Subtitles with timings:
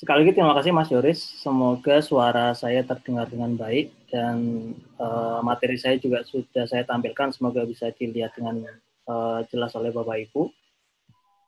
[0.00, 1.20] Sekali lagi terima kasih Mas Yoris.
[1.44, 7.36] Semoga suara saya terdengar dengan baik dan uh, materi saya juga sudah saya tampilkan.
[7.36, 8.64] Semoga bisa dilihat dengan
[9.04, 10.48] uh, jelas oleh Bapak Ibu.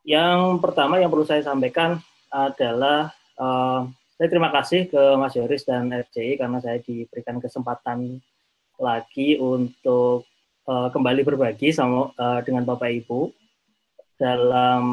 [0.05, 1.97] Yang pertama yang perlu saya sampaikan
[2.29, 3.89] adalah uh,
[4.21, 8.21] saya terima kasih ke Mas Yoris dan RCI karena saya diberikan kesempatan
[8.77, 10.29] lagi untuk
[10.69, 13.33] uh, kembali berbagi sama uh, dengan Bapak Ibu
[14.23, 14.85] dalam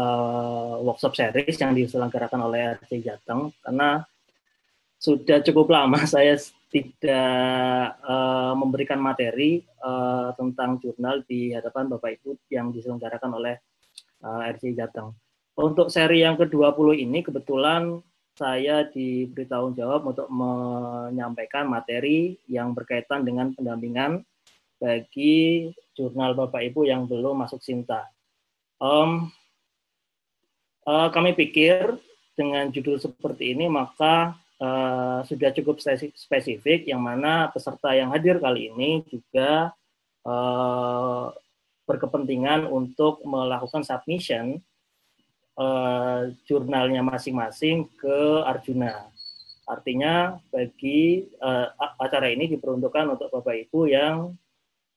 [0.00, 4.00] uh, workshop series yang diselenggarakan oleh RC Jateng karena
[4.96, 6.40] sudah cukup lama saya
[6.72, 13.60] tidak uh, memberikan materi uh, tentang jurnal di hadapan Bapak Ibu yang diselenggarakan oleh
[14.24, 15.12] uh, RC Jateng.
[15.56, 18.00] Untuk seri yang ke-20 ini kebetulan
[18.36, 24.20] saya diberi tanggung jawab untuk menyampaikan materi yang berkaitan dengan pendampingan
[24.76, 28.15] bagi jurnal Bapak Ibu yang belum masuk Sinta.
[28.76, 29.32] Um,
[30.84, 31.96] uh, kami pikir
[32.36, 35.80] dengan judul seperti ini maka uh, sudah cukup
[36.12, 39.72] spesifik yang mana peserta yang hadir kali ini juga
[40.28, 41.32] uh,
[41.88, 44.60] berkepentingan untuk melakukan submission
[45.56, 49.08] uh, jurnalnya masing-masing ke Arjuna.
[49.66, 54.36] Artinya bagi uh, acara ini diperuntukkan untuk Bapak Ibu yang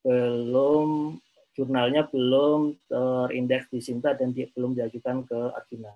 [0.05, 1.17] belum
[1.57, 5.93] jurnalnya belum terindeks di Sinta dan dia belum diajukan ke Arjuna.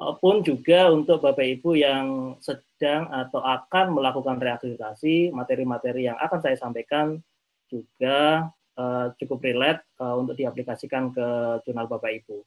[0.00, 6.56] Maupun juga untuk Bapak Ibu yang sedang atau akan melakukan reakreditasi, materi-materi yang akan saya
[6.56, 7.20] sampaikan
[7.68, 8.48] juga
[8.80, 11.26] uh, cukup relate uh, untuk diaplikasikan ke
[11.68, 12.40] jurnal Bapak Ibu.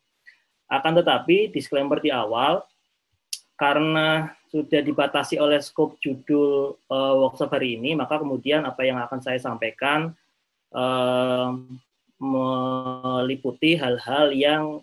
[0.65, 2.65] Akan tetapi disclaimer di awal
[3.53, 9.21] karena sudah dibatasi oleh skop judul uh, workshop hari ini, maka kemudian apa yang akan
[9.21, 10.09] saya sampaikan
[10.73, 11.53] uh,
[12.23, 14.79] meliputi hal-hal yang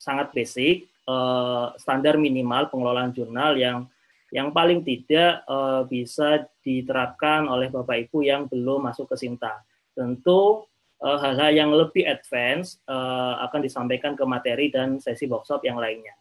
[0.00, 3.84] sangat basic, uh, standar minimal pengelolaan jurnal yang
[4.32, 9.60] yang paling tidak uh, bisa diterapkan oleh Bapak Ibu yang belum masuk ke Sinta.
[9.92, 10.70] Tentu
[11.00, 16.12] Eh, hal-hal yang lebih advance akan disampaikan ke materi dan sesi workshop yang lainnya.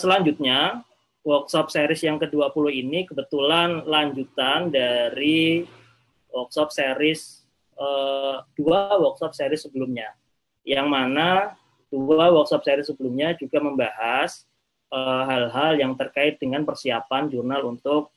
[0.00, 0.80] Selanjutnya,
[1.20, 5.66] workshop series yang ke-20 ini kebetulan lanjutan dari
[6.32, 7.41] workshop series
[7.78, 10.12] uh, dua workshop series sebelumnya.
[10.62, 11.28] Yang mana
[11.92, 14.44] dua workshop series sebelumnya juga membahas
[14.92, 18.12] hal-hal uh, yang terkait dengan persiapan jurnal untuk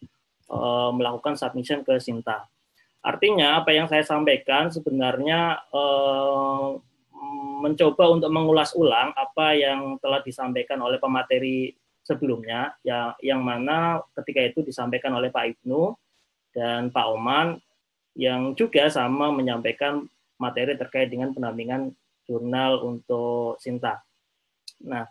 [0.51, 2.51] uh, melakukan submission ke Sinta.
[3.05, 6.69] Artinya apa yang saya sampaikan sebenarnya eh,
[7.61, 11.69] mencoba untuk mengulas ulang apa yang telah disampaikan oleh pemateri
[12.01, 15.93] sebelumnya ya yang mana ketika itu disampaikan oleh Pak Ibnu
[16.57, 17.61] dan Pak Oman
[18.15, 20.07] yang juga sama menyampaikan
[20.39, 21.91] materi terkait dengan pendampingan
[22.25, 24.01] jurnal untuk Sinta.
[24.81, 25.05] Nah,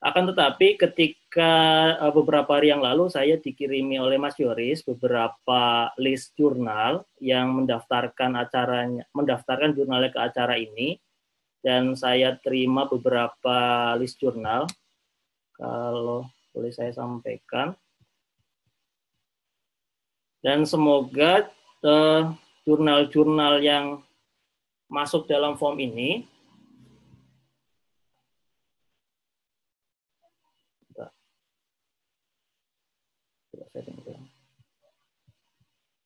[0.00, 1.52] akan tetapi ketika
[1.98, 8.38] uh, beberapa hari yang lalu saya dikirimi oleh Mas Yoris beberapa list jurnal yang mendaftarkan
[8.38, 11.00] acaranya, mendaftarkan jurnalnya ke acara ini
[11.64, 14.70] dan saya terima beberapa list jurnal.
[15.56, 17.72] Kalau boleh saya sampaikan.
[20.44, 21.48] Dan semoga
[21.86, 22.22] eh,
[22.66, 24.02] jurnal-jurnal yang
[24.90, 26.26] masuk dalam form ini.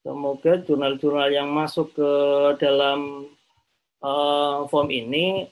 [0.00, 2.12] Semoga jurnal-jurnal yang masuk ke
[2.58, 3.30] dalam
[4.02, 5.46] uh, form ini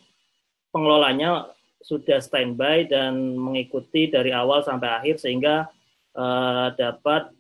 [0.73, 1.53] pengelolanya
[1.85, 5.71] sudah standby dan mengikuti dari awal sampai akhir sehingga
[6.19, 7.31] uh, dapat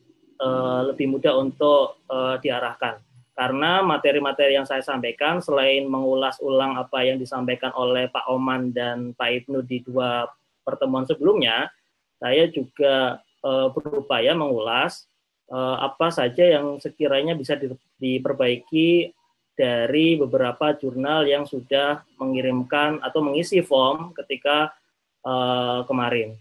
[0.40, 2.98] uh, lebih mudah untuk uh, diarahkan.
[3.38, 9.14] Karena materi-materi yang saya sampaikan selain mengulas ulang apa yang disampaikan oleh Pak Oman dan
[9.14, 10.26] Pak Ibnu di dua
[10.66, 11.70] pertemuan sebelumnya,
[12.18, 15.06] saya juga uh, berupaya mengulas
[15.54, 17.54] uh, apa saja yang sekiranya bisa
[18.02, 19.14] diperbaiki
[19.54, 24.74] dari beberapa jurnal yang sudah mengirimkan atau mengisi form ketika
[25.22, 26.34] uh, kemarin.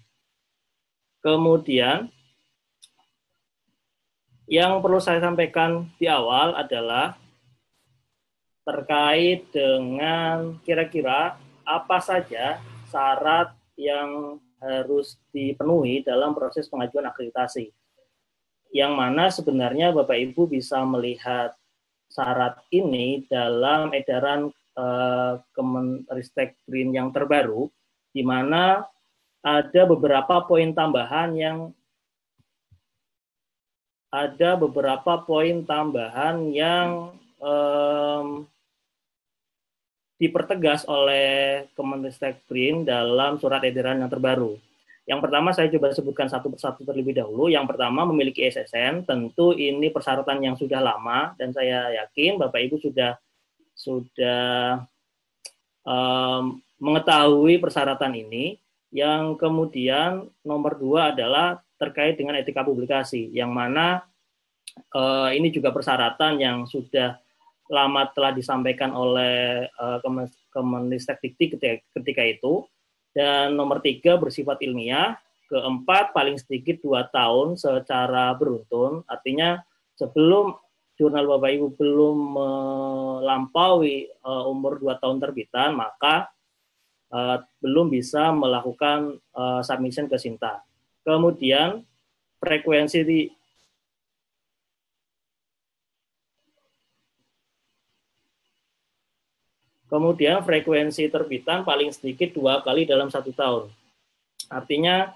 [1.21, 2.09] Kemudian
[4.47, 7.19] yang perlu saya sampaikan di awal adalah
[8.63, 11.35] terkait dengan kira-kira
[11.67, 17.75] apa saja syarat yang harus dipenuhi dalam proses pengajuan akreditasi.
[18.71, 21.55] Yang mana sebenarnya Bapak Ibu bisa melihat
[22.07, 27.67] syarat ini dalam edaran eh, Kemenristek Green yang terbaru,
[28.15, 28.83] di mana
[29.43, 31.57] ada beberapa poin tambahan yang
[34.07, 37.11] ada beberapa poin tambahan yang
[37.43, 38.47] um,
[40.17, 44.57] dipertegas oleh Kemenristek BRIN dalam surat edaran yang terbaru.
[45.07, 47.47] Yang pertama saya coba sebutkan satu persatu terlebih dahulu.
[47.47, 52.75] Yang pertama memiliki SSN, tentu ini persyaratan yang sudah lama dan saya yakin Bapak Ibu
[52.83, 53.15] sudah
[53.71, 54.83] sudah
[55.87, 58.59] um, mengetahui persyaratan ini.
[58.91, 64.03] Yang kemudian nomor dua adalah terkait dengan etika publikasi, yang mana
[64.93, 67.17] uh, ini juga persyaratan yang sudah
[67.67, 69.99] lama telah disampaikan oleh uh,
[70.51, 72.65] Kemenristek Dikti ketika, ketika itu.
[73.17, 75.17] Dan nomor tiga bersifat ilmiah,
[75.49, 79.57] keempat paling sedikit dua tahun secara beruntun, artinya
[79.97, 80.53] sebelum
[80.97, 86.29] jurnal Bapak Ibu belum melampaui uh, umur dua tahun terbitan, maka
[87.09, 90.66] uh, belum bisa melakukan uh, submission ke Sinta.
[91.07, 91.87] Kemudian
[92.43, 93.31] frekuensi di
[99.87, 103.71] Kemudian frekuensi terbitan paling sedikit dua kali dalam satu tahun.
[104.51, 105.15] Artinya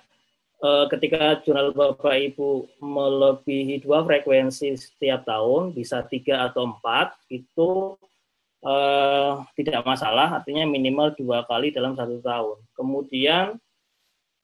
[0.63, 7.99] eh, ketika jurnal Bapak Ibu melebihi dua frekuensi setiap tahun, bisa tiga atau empat, itu
[8.63, 12.63] eh, tidak masalah, artinya minimal dua kali dalam satu tahun.
[12.71, 13.59] Kemudian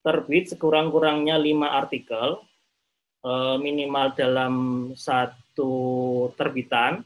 [0.08, 2.40] terbit sekurang-kurangnya lima artikel,
[3.28, 4.54] eh, minimal dalam
[4.96, 5.76] satu
[6.40, 7.04] terbitan,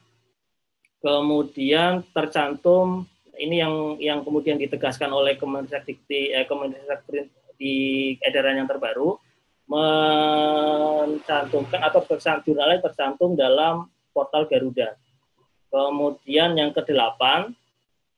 [1.02, 3.10] kemudian tercantum
[3.42, 7.26] ini yang yang kemudian ditegaskan oleh Kementerian Dikti eh, Kementerian
[7.58, 9.18] di edaran yang terbaru
[9.66, 12.06] mencantumkan atau
[12.46, 14.94] jurnalnya tercantum dalam portal Garuda.
[15.72, 17.56] Kemudian yang kedelapan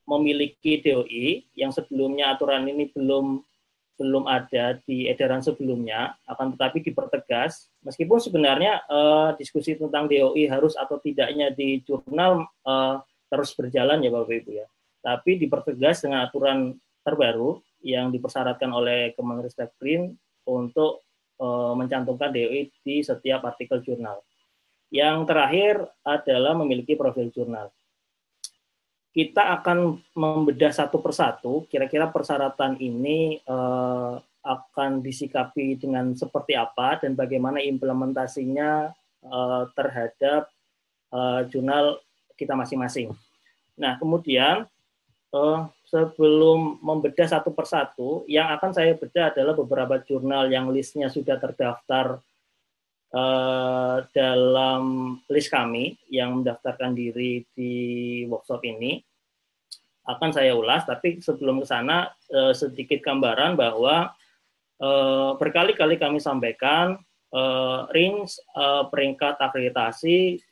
[0.09, 3.45] memiliki DOI yang sebelumnya aturan ini belum
[3.99, 7.69] belum ada di edaran sebelumnya, akan tetapi dipertegas.
[7.85, 12.95] Meskipun sebenarnya eh, diskusi tentang DOI harus atau tidaknya di jurnal eh,
[13.29, 14.67] terus berjalan ya Bapak Ibu ya
[15.03, 20.15] tapi dipertegas dengan aturan terbaru yang dipersyaratkan oleh Kemenristek Green
[20.47, 21.03] untuk
[21.35, 24.23] e, mencantumkan DOI di setiap artikel jurnal.
[24.87, 25.75] Yang terakhir
[26.07, 27.67] adalah memiliki profil jurnal.
[29.13, 33.57] Kita akan membedah satu persatu, kira-kira persyaratan ini e,
[34.41, 38.89] akan disikapi dengan seperti apa dan bagaimana implementasinya
[39.21, 39.39] e,
[39.77, 40.49] terhadap
[41.13, 41.19] e,
[41.53, 42.01] jurnal
[42.33, 43.13] kita masing-masing.
[43.77, 44.65] Nah, kemudian
[45.33, 51.41] uh, sebelum membedah satu persatu, yang akan saya bedah adalah beberapa jurnal yang listnya sudah
[51.41, 52.21] terdaftar
[53.13, 57.73] uh, dalam list kami yang mendaftarkan diri di
[58.27, 58.99] workshop ini.
[60.03, 64.11] Akan saya ulas, tapi sebelum ke sana uh, sedikit gambaran bahwa
[64.83, 66.99] uh, berkali-kali kami sampaikan
[67.31, 70.43] uh, range uh, peringkat akreditasi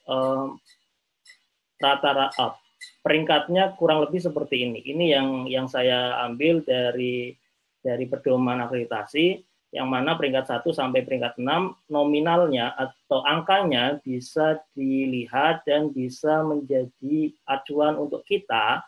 [1.82, 2.62] rata-rata
[3.02, 4.80] peringkatnya kurang lebih seperti ini.
[4.86, 7.34] Ini yang yang saya ambil dari
[7.82, 9.42] dari pedoman akreditasi
[9.72, 11.48] yang mana peringkat 1 sampai peringkat 6
[11.88, 18.84] nominalnya atau angkanya bisa dilihat dan bisa menjadi acuan untuk kita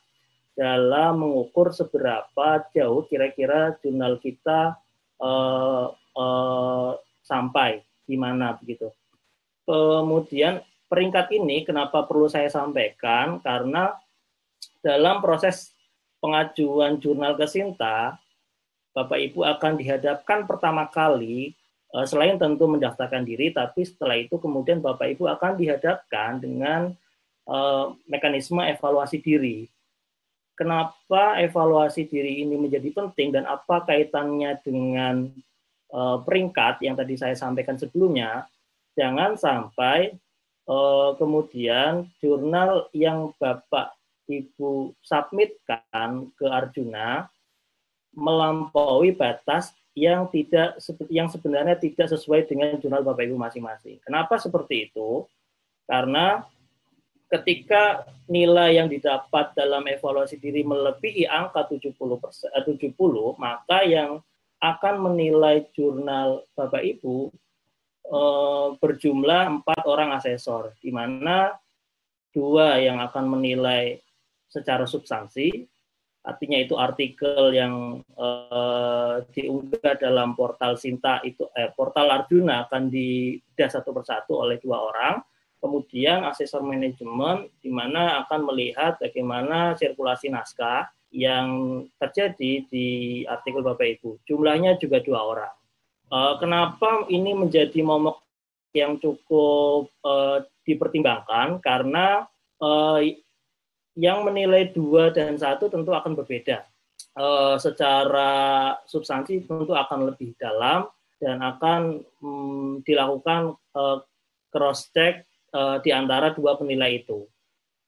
[0.53, 4.75] dalam mengukur seberapa jauh kira-kira jurnal kita
[5.23, 6.91] uh, uh,
[7.23, 8.91] sampai di mana begitu.
[9.63, 10.59] Kemudian
[10.91, 13.95] peringkat ini kenapa perlu saya sampaikan karena
[14.83, 15.71] dalam proses
[16.19, 18.19] pengajuan jurnal ke Sinta,
[18.93, 21.57] Bapak Ibu akan dihadapkan pertama kali
[21.91, 26.93] eh, selain tentu mendaftarkan diri, tapi setelah itu kemudian Bapak Ibu akan dihadapkan dengan
[27.49, 29.67] uh, mekanisme evaluasi diri.
[30.53, 35.25] Kenapa evaluasi diri ini menjadi penting dan apa kaitannya dengan
[35.89, 38.45] uh, peringkat yang tadi saya sampaikan sebelumnya?
[38.93, 40.13] Jangan sampai
[41.19, 43.97] kemudian jurnal yang Bapak
[44.31, 47.27] Ibu submitkan ke Arjuna
[48.13, 50.81] melampaui batas yang tidak
[51.13, 54.01] yang sebenarnya tidak sesuai dengan jurnal Bapak Ibu masing-masing.
[54.01, 55.25] Kenapa seperti itu?
[55.85, 56.41] Karena
[57.29, 62.93] ketika nilai yang didapat dalam evaluasi diri melebihi angka 70 70,
[63.37, 64.21] maka yang
[64.61, 67.29] akan menilai jurnal Bapak Ibu
[68.09, 71.53] eh, berjumlah empat orang asesor, di mana
[72.33, 74.01] dua yang akan menilai
[74.49, 75.65] secara substansi,
[76.23, 83.69] artinya itu artikel yang uh, diunggah dalam portal Sinta itu eh, portal Arjuna akan dibedah
[83.69, 85.15] satu persatu oleh dua orang.
[85.59, 91.47] Kemudian asesor manajemen di mana akan melihat bagaimana sirkulasi naskah yang
[91.95, 92.87] terjadi di
[93.23, 94.23] artikel Bapak Ibu.
[94.27, 95.53] Jumlahnya juga dua orang.
[96.11, 98.19] Uh, kenapa ini menjadi momok
[98.75, 101.63] yang cukup uh, dipertimbangkan?
[101.63, 102.27] Karena
[102.59, 102.99] uh,
[103.93, 106.65] yang menilai dua dan satu tentu akan berbeda.
[107.13, 108.31] uh, secara
[108.89, 110.89] substansi tentu akan lebih dalam
[111.21, 114.01] dan akan um, dilakukan uh,
[114.49, 117.25] cross check uh, di antara dua penilai itu.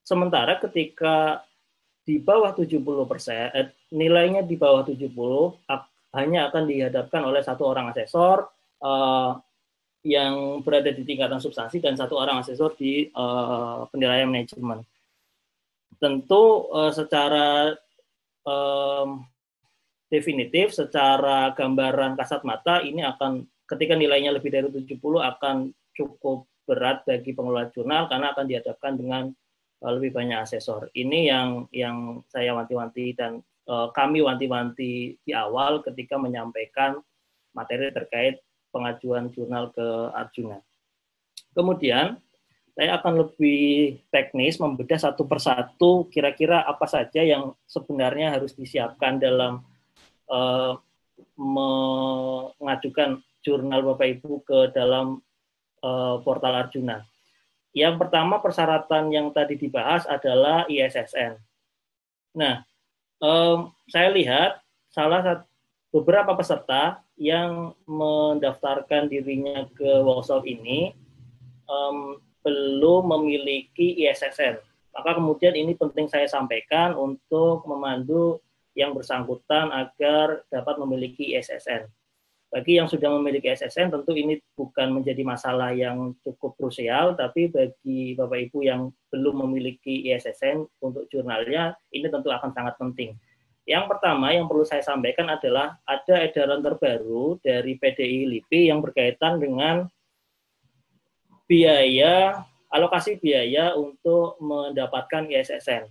[0.06, 1.42] Sementara ketika
[2.06, 5.10] di bawah 70 persen, eh, nilainya di bawah 70
[6.14, 8.46] hanya akan dihadapkan oleh satu orang asesor
[10.06, 13.10] yang berada di tingkatan substansi dan satu orang asesor di
[13.90, 14.86] penilaian manajemen.
[16.06, 17.74] Tentu uh, secara
[18.46, 19.26] um,
[20.06, 27.02] definitif, secara gambaran kasat mata ini akan ketika nilainya lebih dari 70 akan cukup berat
[27.10, 29.34] bagi pengelola jurnal karena akan dihadapkan dengan
[29.82, 30.94] uh, lebih banyak asesor.
[30.94, 37.02] Ini yang yang saya wanti-wanti dan uh, kami wanti-wanti di awal ketika menyampaikan
[37.58, 40.62] materi terkait pengajuan jurnal ke Arjuna.
[41.58, 42.22] Kemudian
[42.76, 49.64] saya akan lebih teknis membedah satu persatu kira-kira apa saja yang sebenarnya harus disiapkan dalam
[50.28, 50.76] uh,
[51.40, 55.24] mengajukan jurnal Bapak Ibu ke dalam
[55.80, 57.08] uh, portal Arjuna.
[57.72, 61.40] Yang pertama persyaratan yang tadi dibahas adalah ISSN.
[62.36, 62.68] Nah,
[63.24, 64.60] um, saya lihat
[64.92, 65.48] salah satu
[65.96, 70.92] beberapa peserta yang mendaftarkan dirinya ke workshop ini
[71.72, 74.62] um, belum memiliki ISSN.
[74.94, 78.40] Maka kemudian ini penting saya sampaikan untuk memandu
[78.78, 81.90] yang bersangkutan agar dapat memiliki ISSN.
[82.54, 88.14] Bagi yang sudah memiliki ISSN tentu ini bukan menjadi masalah yang cukup krusial, tapi bagi
[88.14, 93.18] Bapak Ibu yang belum memiliki ISSN untuk jurnalnya ini tentu akan sangat penting
[93.66, 99.42] yang pertama yang perlu saya sampaikan adalah ada edaran terbaru dari PDI LIPI yang berkaitan
[99.42, 99.90] dengan
[101.46, 105.88] biaya alokasi biaya untuk mendapatkan ISSN.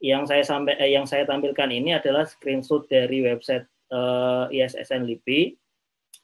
[0.00, 5.58] Yang saya sampai eh, yang saya tampilkan ini adalah screenshot dari website eh, ISSN LIPI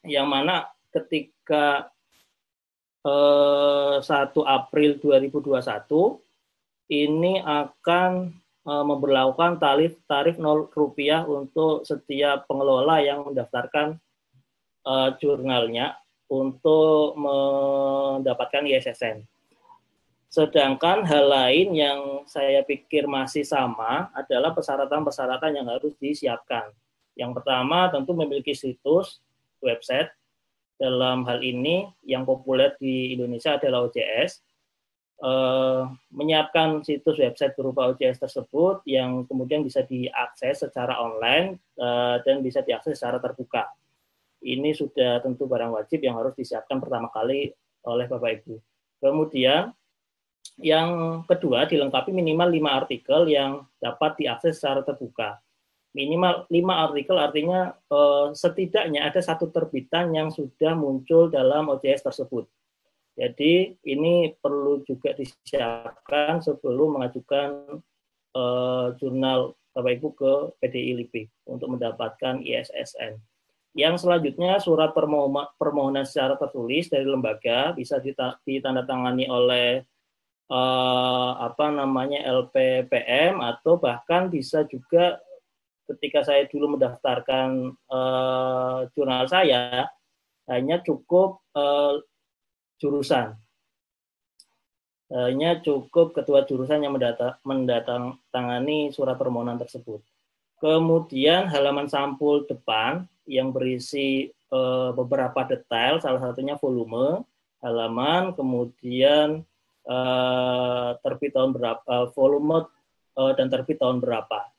[0.09, 1.93] yang mana ketika
[3.05, 6.27] eh, 1 April 2021
[6.87, 8.31] ini akan
[8.67, 13.99] uh, memperlakukan tarif tarif 0 rupiah untuk setiap pengelola yang mendaftarkan
[14.87, 19.23] uh, jurnalnya untuk mendapatkan ISSN.
[20.27, 26.67] Sedangkan hal lain yang saya pikir masih sama adalah persyaratan-persyaratan yang harus disiapkan.
[27.15, 29.23] Yang pertama tentu memiliki situs
[29.63, 30.11] website.
[30.77, 34.45] Dalam hal ini yang populer di Indonesia adalah OJS
[35.25, 35.81] eh,
[36.13, 42.61] menyiapkan situs website berupa OJS tersebut yang kemudian bisa diakses secara online eh, dan bisa
[42.61, 43.65] diakses secara terbuka.
[44.43, 47.51] Ini sudah tentu barang wajib yang harus disiapkan pertama kali
[47.87, 48.55] oleh Bapak Ibu.
[49.01, 49.73] Kemudian
[50.61, 55.37] yang kedua dilengkapi minimal lima artikel yang dapat diakses secara terbuka.
[55.97, 62.45] Minimal lima artikel artinya eh, setidaknya ada satu terbitan yang sudah muncul dalam OJS tersebut
[63.17, 67.81] jadi ini perlu juga disiapkan sebelum mengajukan
[68.37, 73.17] uh, jurnal Bapak Ibu ke PDI LIPI untuk mendapatkan ISSN.
[73.77, 74.89] Yang selanjutnya surat
[75.61, 78.01] permohonan secara tertulis dari lembaga bisa
[78.41, 79.85] ditandatangani oleh
[80.49, 85.21] uh, apa namanya LPPM atau bahkan bisa juga
[85.93, 89.85] ketika saya dulu mendaftarkan uh, jurnal saya
[90.49, 92.01] hanya cukup uh,
[92.81, 93.37] jurusan.
[95.07, 100.03] Hanya cukup ketua jurusan yang mendatang, tangani surat permohonan tersebut.
[100.57, 104.59] Kemudian halaman sampul depan yang berisi e,
[104.97, 107.21] beberapa detail, salah satunya volume
[107.61, 109.45] halaman, kemudian
[109.85, 109.97] e,
[111.05, 112.65] terbit tahun berapa, volume
[113.13, 114.49] e, dan terbit tahun berapa.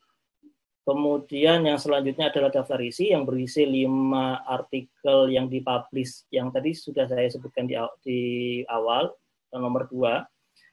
[0.89, 7.05] Kemudian yang selanjutnya adalah daftar isi yang berisi lima artikel yang dipublish yang tadi sudah
[7.05, 8.21] saya sebutkan di, di
[8.65, 9.13] awal,
[9.53, 10.25] nomor dua.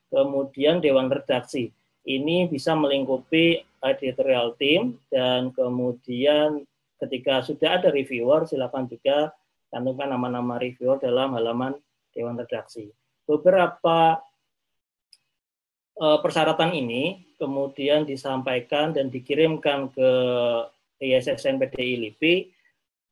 [0.08, 1.68] Kemudian dewan redaksi.
[2.06, 3.60] Ini bisa melingkupi
[3.94, 6.66] editorial team dan kemudian
[6.98, 9.36] ketika sudah ada reviewer silakan juga
[9.70, 11.76] cantumkan nama-nama reviewer dalam halaman
[12.16, 12.90] dewan redaksi.
[13.28, 14.24] Beberapa
[16.00, 20.10] uh, persyaratan ini kemudian disampaikan dan dikirimkan ke
[21.04, 22.36] ISSN PDI LIPI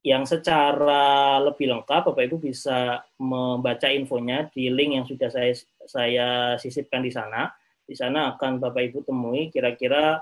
[0.04, 5.56] yang secara lebih lengkap Bapak Ibu bisa membaca infonya di link yang sudah saya
[5.88, 6.28] saya
[6.60, 7.48] sisipkan di sana.
[7.84, 10.20] Di sana akan Bapak Ibu temui kira-kira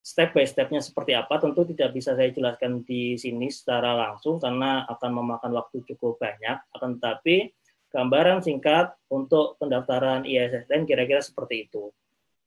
[0.00, 1.38] step by stepnya seperti apa.
[1.38, 6.58] Tentu tidak bisa saya jelaskan di sini secara langsung karena akan memakan waktu cukup banyak.
[6.74, 7.52] Akan tetapi
[7.92, 11.90] gambaran singkat untuk pendaftaran ISSN kira-kira seperti itu.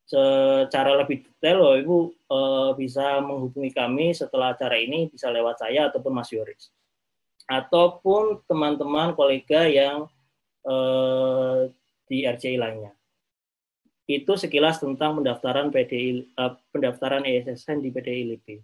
[0.04, 5.88] secara lebih detail loh Ibu uh, bisa menghubungi kami setelah acara ini bisa lewat saya
[5.88, 6.76] ataupun Mas Yoris
[7.48, 10.08] ataupun teman-teman kolega yang
[10.64, 11.68] uh,
[12.08, 12.92] di RCI lainnya.
[14.04, 18.58] Itu sekilas tentang pendaftaran PDI uh, pendaftaran ESSN di PDI LIPI.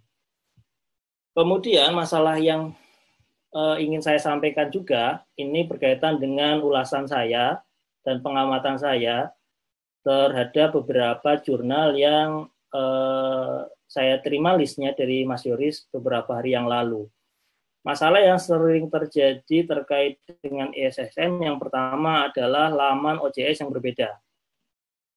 [1.32, 2.76] Kemudian masalah yang
[3.54, 7.62] uh, ingin saya sampaikan juga ini berkaitan dengan ulasan saya
[8.04, 9.30] dan pengamatan saya
[10.00, 17.10] terhadap beberapa jurnal yang uh, saya terima listnya dari Mas Yoris beberapa hari yang lalu.
[17.80, 24.20] Masalah yang sering terjadi terkait dengan ESSN yang pertama adalah laman OJS yang berbeda.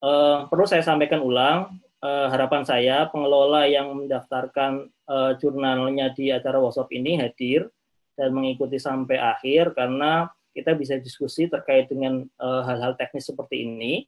[0.03, 6.59] Uh, perlu saya sampaikan ulang, uh, harapan saya pengelola yang mendaftarkan uh, jurnalnya di acara
[6.59, 7.71] workshop ini hadir
[8.19, 14.03] dan mengikuti sampai akhir karena kita bisa diskusi terkait dengan hal-hal uh, teknis seperti ini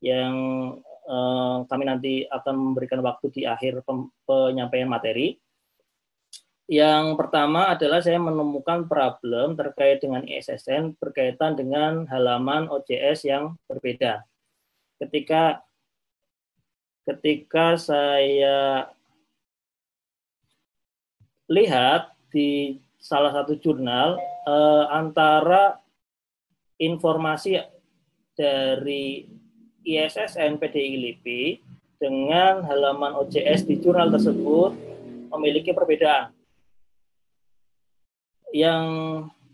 [0.00, 0.34] yang
[1.04, 3.84] uh, kami nanti akan memberikan waktu di akhir
[4.24, 5.36] penyampaian materi.
[6.66, 14.26] Yang pertama adalah saya menemukan problem terkait dengan ISSN berkaitan dengan halaman OJS yang berbeda.
[14.96, 15.60] Ketika
[17.06, 18.90] ketika saya
[21.46, 25.78] lihat di salah satu jurnal eh, antara
[26.76, 27.62] informasi
[28.36, 29.24] dari
[29.86, 31.42] ISSN PDI LIPI
[31.96, 34.76] dengan halaman OJS di jurnal tersebut
[35.32, 36.34] memiliki perbedaan.
[38.52, 38.84] Yang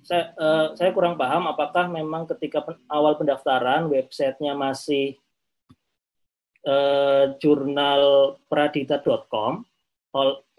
[0.02, 5.21] saya, uh, saya kurang paham apakah memang ketika pen, awal pendaftaran websitenya masih
[6.66, 9.64] uh, jurnal pradita.com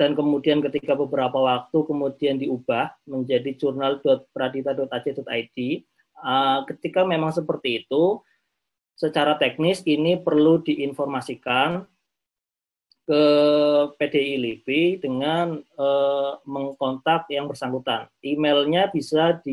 [0.01, 5.57] dan kemudian ketika beberapa waktu kemudian diubah menjadi jurnal.pradita.ac.id.
[6.23, 8.17] Uh, ketika memang seperti itu,
[8.97, 11.85] secara teknis ini perlu diinformasikan
[13.03, 13.23] ke
[13.99, 18.07] PDI LIPI dengan uh, mengkontak yang bersangkutan.
[18.23, 19.43] Emailnya bisa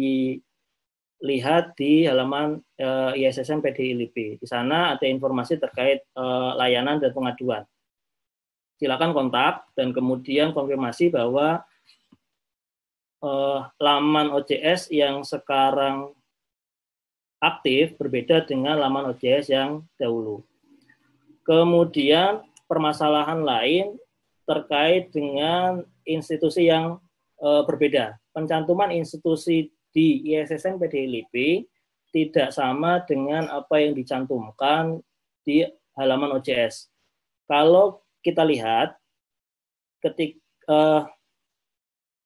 [1.21, 4.41] dilihat di halaman uh, eh, ISSN LIPI.
[4.41, 7.63] Di sana ada informasi terkait uh, layanan dan pengaduan.
[8.81, 11.61] Silakan kontak dan kemudian konfirmasi bahwa
[13.21, 16.17] uh, laman OJS yang sekarang
[17.41, 20.45] aktif berbeda dengan laman OJS yang dahulu.
[21.45, 23.97] Kemudian permasalahan lain
[24.45, 27.01] terkait dengan institusi yang
[27.41, 28.21] e, berbeda.
[28.37, 31.67] Pencantuman institusi di ISSN PDILIP
[32.11, 34.99] tidak sama dengan apa yang dicantumkan
[35.47, 35.63] di
[35.95, 36.91] halaman OJS.
[37.47, 38.95] Kalau kita lihat
[40.03, 40.39] ketika
[40.71, 41.03] uh,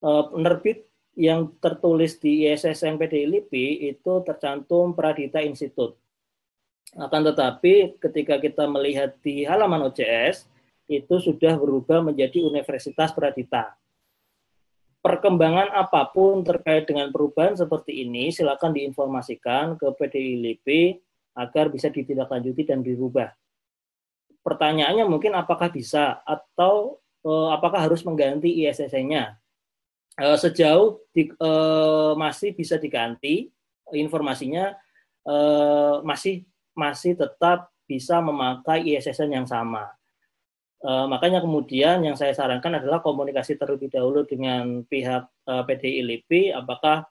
[0.05, 5.95] uh, penerbit yang tertulis di ISSN PDILIPI itu tercantum Pradita Institut.
[6.95, 10.47] Akan tetapi ketika kita melihat di halaman OJS
[10.85, 13.73] itu sudah berubah menjadi Universitas Pradita.
[15.05, 20.97] Perkembangan apa pun terkait dengan perubahan seperti ini silakan diinformasikan ke PDILIP
[21.37, 23.29] agar bisa ditindaklanjuti dan dirubah.
[24.41, 29.37] Pertanyaannya mungkin apakah bisa atau eh, apakah harus mengganti ISSN-nya?
[30.19, 33.51] uh, sejauh di, uh, masih bisa diganti
[33.93, 34.73] informasinya
[36.05, 36.45] masih
[36.77, 39.89] masih tetap bisa memakai ISSN yang sama.
[40.83, 46.41] Uh, makanya kemudian yang saya sarankan adalah komunikasi terlebih dahulu dengan pihak uh, PDI LIPI
[46.53, 47.07] apakah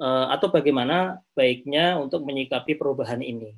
[0.00, 3.54] uh, atau bagaimana baiknya untuk menyikapi perubahan ini.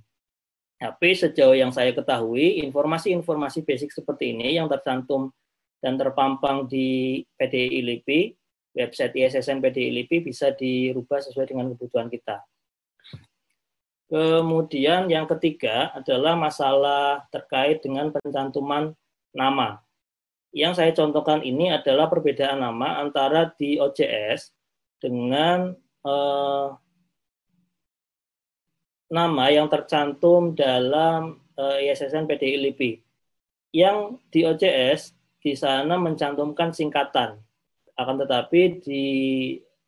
[0.77, 5.33] Tapi sejauh yang saya ketahui, informasi-informasi basic seperti ini yang tercantum
[5.81, 8.21] dan terpampang di PDI LIPI
[8.77, 12.45] website ISSN PDILIPI bisa dirubah sesuai dengan kebutuhan kita.
[14.07, 18.95] Kemudian yang ketiga adalah masalah terkait dengan pencantuman
[19.37, 19.79] nama.
[20.57, 24.57] Yang saya contohkan ini adalah perbedaan nama antara di OJS
[24.97, 26.69] dengan eh,
[29.13, 33.05] nama yang tercantum dalam eh, ISSN PDILIPI.
[33.77, 35.13] Yang di OJS
[35.45, 37.37] di sana mencantumkan singkatan
[37.97, 39.05] akan tetapi di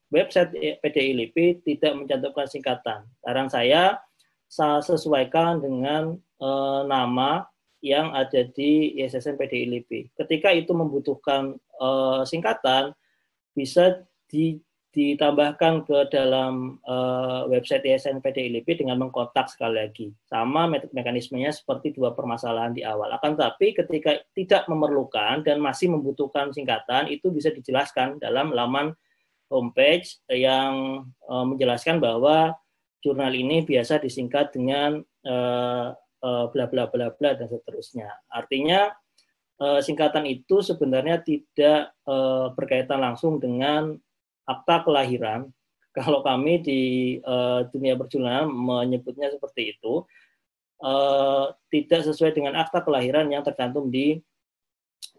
[0.08, 3.04] website PDI LIPI tidak mencantumkan singkatan.
[3.20, 4.00] Saran saya,
[4.48, 6.48] saya sesuaikan dengan e,
[6.88, 7.44] nama
[7.84, 10.00] yang ada di ISSN PDI LIPI.
[10.18, 11.88] Ketika itu membutuhkan e,
[12.26, 12.90] singkatan,
[13.54, 14.58] bisa di
[14.98, 20.10] ditambahkan ke dalam uh, website ISN PDILP dengan mengkontak sekali lagi.
[20.24, 23.12] Sama mekanismenya seperti dua permasalahan di awal.
[23.12, 28.96] Akan tapi ketika tidak memerlukan dan masih membutuhkan singkatan, itu bisa dijelaskan dalam laman
[29.52, 32.56] homepage yang uh, menjelaskan bahwa
[33.04, 38.10] jurnal ini biasa disingkat dengan uh, uh, bla bla bla bla dan seterusnya.
[38.30, 38.90] Artinya
[39.62, 43.94] uh, singkatan itu sebenarnya tidak uh, berkaitan langsung dengan
[44.48, 45.50] akta kelahiran.
[45.98, 46.82] Kalau kami di
[47.74, 50.06] dunia perjalanan menyebutnya seperti itu,
[51.74, 54.14] tidak sesuai dengan akta kelahiran yang tercantum di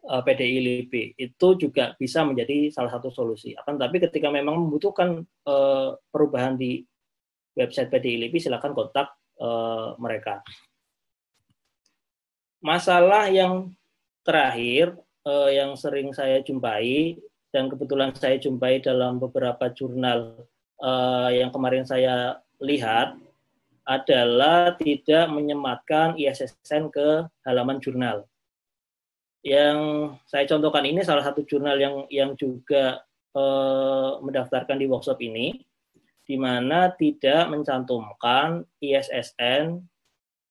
[0.07, 1.19] PDI LIB.
[1.19, 3.51] Itu juga bisa menjadi salah satu solusi.
[3.59, 5.19] Akan tapi ketika memang membutuhkan
[5.51, 6.79] uh, perubahan di
[7.59, 9.11] website PDI LIB, silakan kontak
[9.99, 10.39] mereka.
[12.59, 13.71] Masalah yang
[14.27, 14.91] terakhir
[15.23, 17.15] uh, yang sering saya jumpai
[17.55, 20.43] dan kebetulan saya jumpai dalam beberapa jurnal
[20.83, 23.15] uh, yang kemarin saya lihat
[23.87, 28.27] adalah tidak menyematkan ISSN ke halaman jurnal.
[29.39, 29.79] Yang
[30.27, 33.01] saya contohkan ini salah satu jurnal yang yang juga
[33.33, 35.63] uh, mendaftarkan di workshop ini,
[36.27, 39.79] di mana tidak mencantumkan ISSN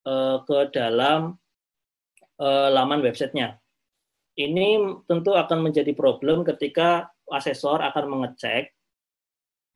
[0.09, 1.37] uh, ke dalam
[2.38, 3.59] uh, laman websitenya.
[4.38, 4.79] Ini
[5.11, 8.70] tentu akan menjadi problem ketika asesor akan mengecek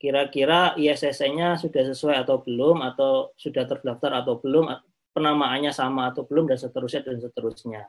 [0.03, 4.67] kira-kira ISSN-nya sudah sesuai atau belum atau sudah terdaftar atau belum
[5.15, 7.83] penamaannya sama atau belum dan seterusnya dan seterusnya.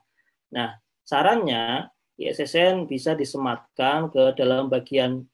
[0.53, 1.89] Nah, sarannya
[2.21, 5.25] ISSN bisa disematkan ke dalam bagian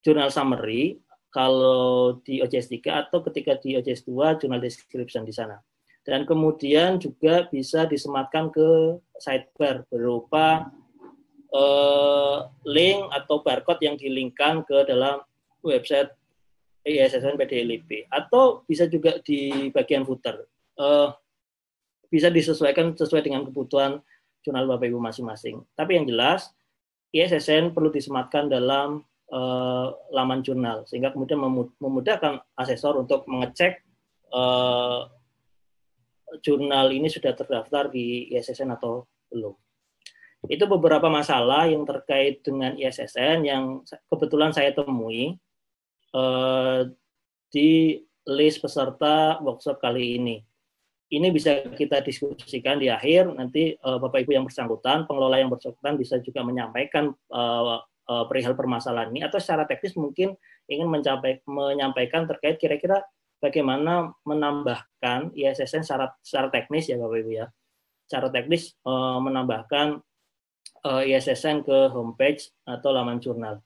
[0.00, 0.96] jurnal summary
[1.28, 5.60] kalau di OJS 3 atau ketika di OJS 2 jurnal description di sana
[6.08, 10.72] dan kemudian juga bisa disematkan ke sidebar berupa
[11.52, 15.20] uh, link atau barcode yang dilinkkan ke dalam
[15.60, 16.08] website
[16.88, 20.48] ISSN PDLIB atau bisa juga di bagian footer.
[20.80, 21.12] Uh,
[22.08, 24.00] bisa disesuaikan sesuai dengan kebutuhan
[24.40, 25.60] jurnal Bapak Ibu masing-masing.
[25.76, 26.48] Tapi yang jelas
[27.12, 30.88] ISSN perlu disematkan dalam uh, laman jurnal.
[30.88, 31.36] Sehingga kemudian
[31.76, 33.84] memudahkan asesor untuk mengecek
[34.32, 35.04] uh,
[36.44, 39.54] jurnal ini sudah terdaftar di ISSN atau belum.
[40.46, 45.34] Itu beberapa masalah yang terkait dengan ISSN yang kebetulan saya temui
[46.14, 46.80] eh,
[47.50, 50.36] di list peserta workshop kali ini.
[51.08, 55.98] Ini bisa kita diskusikan di akhir, nanti eh, Bapak Ibu yang bersangkutan, pengelola yang bersangkutan
[55.98, 57.78] bisa juga menyampaikan eh,
[58.12, 60.36] eh, perihal permasalahan ini, atau secara teknis mungkin
[60.68, 60.86] ingin
[61.48, 63.02] menyampaikan terkait kira-kira
[63.38, 67.46] bagaimana menambahkan ISSN secara, secara teknis ya Bapak Ibu ya.
[68.08, 70.00] Secara teknis uh, menambahkan
[70.84, 73.60] uh, eh, ISSN ke homepage atau laman jurnal.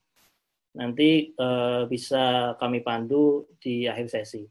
[0.72, 4.48] Nanti uh, bisa kami pandu di akhir sesi.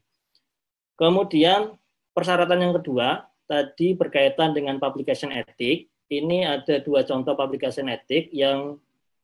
[0.94, 1.74] Kemudian
[2.14, 5.90] persyaratan yang kedua tadi berkaitan dengan publication etik.
[6.12, 8.76] Ini ada dua contoh publication etik yang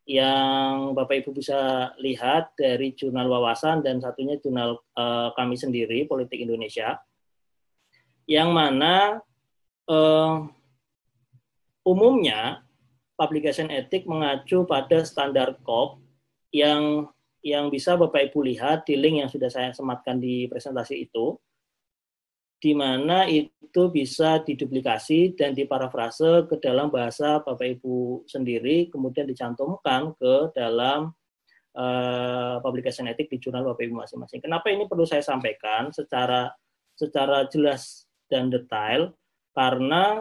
[0.08, 6.40] yang Bapak Ibu bisa lihat dari jurnal wawasan dan satunya jurnal uh, kami sendiri Politik
[6.40, 6.96] Indonesia
[8.24, 9.20] yang mana
[9.84, 10.48] uh,
[11.84, 12.64] umumnya
[13.20, 16.00] publication etik mengacu pada standar COP
[16.56, 17.12] yang
[17.44, 21.36] yang bisa Bapak Ibu lihat di link yang sudah saya sematkan di presentasi itu
[22.58, 30.14] di mana itu bisa diduplikasi dan diparafrase ke dalam bahasa Bapak Ibu sendiri, kemudian dicantumkan
[30.18, 31.14] ke dalam
[31.78, 34.42] uh, publication etik di jurnal Bapak Ibu masing-masing.
[34.42, 36.50] Kenapa ini perlu saya sampaikan secara
[36.98, 39.14] secara jelas dan detail?
[39.54, 40.18] Karena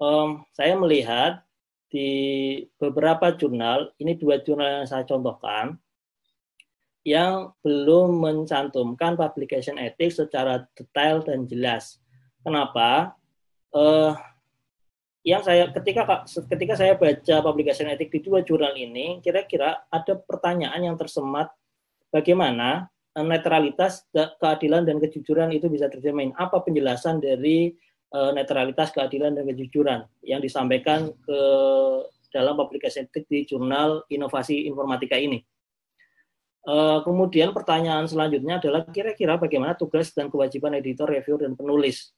[0.00, 1.44] um, saya melihat
[1.92, 2.10] di
[2.80, 5.78] beberapa jurnal, ini dua jurnal yang saya contohkan,
[7.04, 12.00] yang belum mencantumkan publication etik secara detail dan jelas.
[12.40, 13.12] Kenapa?
[13.68, 14.16] Uh,
[15.24, 20.80] yang saya ketika ketika saya baca publication etik di dua jurnal ini, kira-kira ada pertanyaan
[20.80, 21.52] yang tersemat
[22.12, 22.88] bagaimana
[23.22, 26.34] netralitas, keadilan dan kejujuran itu bisa terjamin.
[26.34, 27.70] Apa penjelasan dari
[28.10, 31.40] uh, netralitas, keadilan dan kejujuran yang disampaikan ke
[32.34, 35.38] dalam publication etik di jurnal Inovasi Informatika ini?
[36.64, 42.16] Eh, kemudian pertanyaan selanjutnya adalah kira-kira bagaimana tugas dan kewajiban editor, review, dan penulis.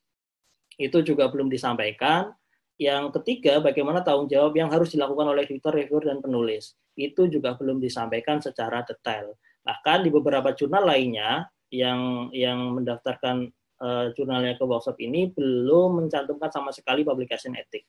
[0.78, 2.30] Itu juga belum disampaikan.
[2.78, 6.78] Yang ketiga, bagaimana tanggung jawab yang harus dilakukan oleh editor, reviewer, dan penulis.
[6.94, 9.34] Itu juga belum disampaikan secara detail.
[9.66, 13.50] Bahkan di beberapa jurnal lainnya yang yang mendaftarkan
[13.82, 17.82] uh, jurnalnya ke workshop ini belum mencantumkan sama sekali publication etik.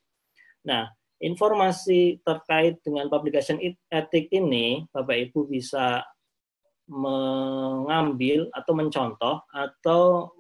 [0.66, 0.90] Nah,
[1.22, 3.62] informasi terkait dengan publication
[3.94, 6.02] etik ini, Bapak Ibu bisa
[6.88, 10.32] mengambil atau mencontoh atau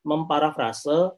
[0.00, 1.12] memparafrase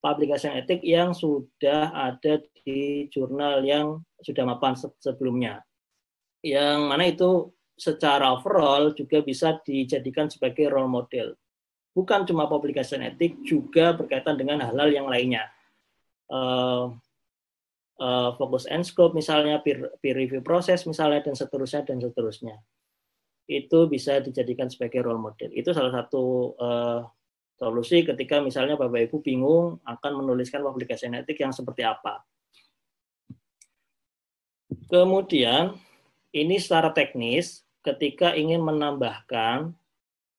[0.00, 5.60] publikasi etik yang sudah ada di jurnal yang sudah mapan sebelumnya.
[6.40, 7.30] Yang mana itu
[7.78, 11.38] secara overall juga bisa dijadikan sebagai role model.
[11.98, 15.50] bukan cuma publication etik, juga berkaitan dengan hal-hal yang lainnya.
[16.30, 16.94] Uh,
[17.98, 22.62] uh, fokus and scope misalnya, peer, peer review proses misalnya, dan seterusnya, dan seterusnya.
[23.48, 25.50] Itu bisa dijadikan sebagai role model.
[25.56, 27.00] Itu salah satu uh,
[27.58, 32.22] solusi ketika misalnya Bapak Ibu bingung akan menuliskan publication etik yang seperti apa.
[34.88, 35.76] Kemudian,
[36.32, 39.72] ini secara teknis, ketika ingin menambahkan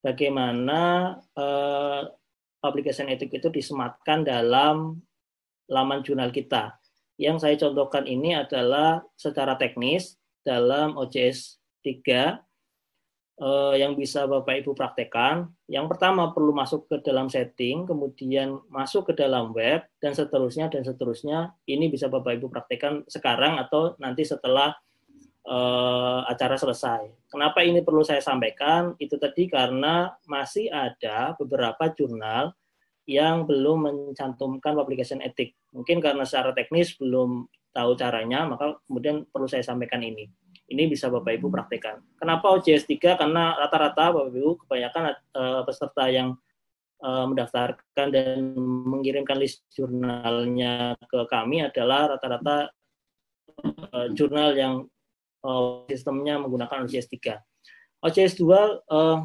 [0.02, 2.02] bagaimana eh,
[2.58, 4.98] publication etik itu disematkan dalam
[5.70, 6.74] laman jurnal kita.
[7.20, 12.40] Yang saya contohkan ini adalah secara teknis dalam OJS 3
[13.40, 15.48] eh, yang bisa Bapak Ibu praktekkan.
[15.66, 20.84] Yang pertama perlu masuk ke dalam setting, kemudian masuk ke dalam web, dan seterusnya, dan
[20.84, 21.56] seterusnya.
[21.64, 24.76] Ini bisa Bapak Ibu praktekkan sekarang atau nanti setelah
[25.48, 27.32] eh, acara selesai.
[27.32, 28.92] Kenapa ini perlu saya sampaikan?
[29.00, 32.52] Itu tadi karena masih ada beberapa jurnal
[33.10, 35.58] yang belum mencantumkan publication etik.
[35.74, 40.30] Mungkin karena secara teknis belum tahu caranya, maka kemudian perlu saya sampaikan ini.
[40.70, 41.98] Ini bisa Bapak Ibu praktekkan.
[42.14, 43.18] Kenapa OJS 3?
[43.18, 45.02] Karena rata-rata Bapak Ibu kebanyakan
[45.34, 46.38] uh, peserta yang
[47.02, 48.54] uh, mendaftarkan dan
[48.86, 52.70] mengirimkan list jurnalnya ke kami adalah rata-rata
[53.66, 54.74] uh, jurnal yang
[55.42, 58.06] uh, sistemnya menggunakan OJS 3.
[58.06, 58.46] OJS 2
[58.94, 59.18] uh,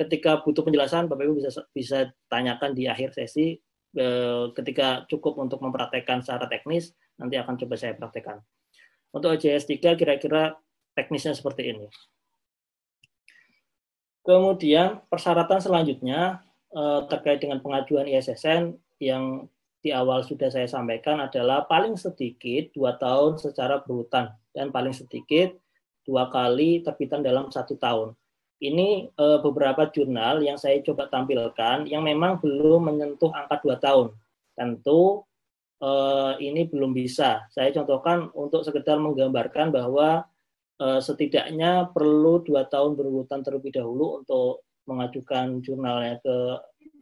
[0.00, 1.98] ketika butuh penjelasan Bapak Ibu bisa bisa
[2.32, 3.60] tanyakan di akhir sesi
[4.00, 8.40] uh, ketika cukup untuk mempraktekkan secara teknis nanti akan coba saya praktekkan.
[9.12, 10.56] Untuk OJS 3 kira-kira
[10.96, 11.86] teknisnya seperti ini.
[14.26, 16.42] Kemudian persyaratan selanjutnya
[16.74, 19.46] eh, terkait dengan pengajuan ISSN yang
[19.86, 25.54] di awal sudah saya sampaikan adalah paling sedikit dua tahun secara berurutan dan paling sedikit
[26.02, 28.18] dua kali terbitan dalam satu tahun.
[28.58, 34.10] Ini eh, beberapa jurnal yang saya coba tampilkan yang memang belum menyentuh angka dua tahun.
[34.58, 35.22] Tentu
[35.78, 37.46] eh, ini belum bisa.
[37.54, 40.26] Saya contohkan untuk sekedar menggambarkan bahwa
[40.76, 46.36] setidaknya perlu dua tahun berurutan terlebih dahulu untuk mengajukan jurnalnya ke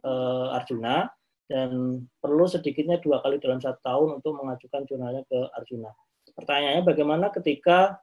[0.03, 1.09] uh, Arjuna
[1.45, 5.93] dan perlu sedikitnya dua kali dalam satu tahun untuk mengajukan jurnalnya ke Arjuna.
[6.33, 8.01] Pertanyaannya bagaimana ketika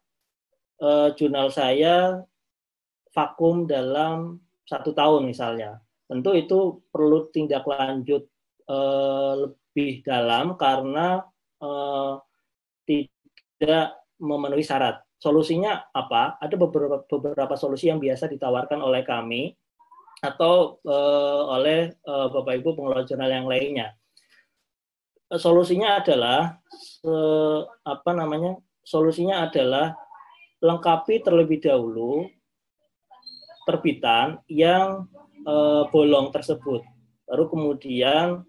[0.79, 2.23] uh, jurnal saya
[3.11, 5.83] vakum dalam satu tahun misalnya?
[6.07, 8.29] Tentu itu perlu tindak lanjut
[9.37, 11.21] lebih dalam karena
[12.87, 16.43] tidak memenuhi syarat solusinya apa?
[16.43, 19.55] Ada beberapa beberapa solusi yang biasa ditawarkan oleh kami
[20.19, 23.95] atau uh, oleh uh, Bapak Ibu pengelola jurnal yang lainnya.
[25.31, 26.59] Uh, solusinya adalah
[27.07, 28.59] uh, apa namanya?
[28.83, 29.95] Solusinya adalah
[30.59, 32.27] lengkapi terlebih dahulu
[33.63, 35.07] terbitan yang
[35.47, 36.83] uh, bolong tersebut.
[37.31, 38.43] Baru kemudian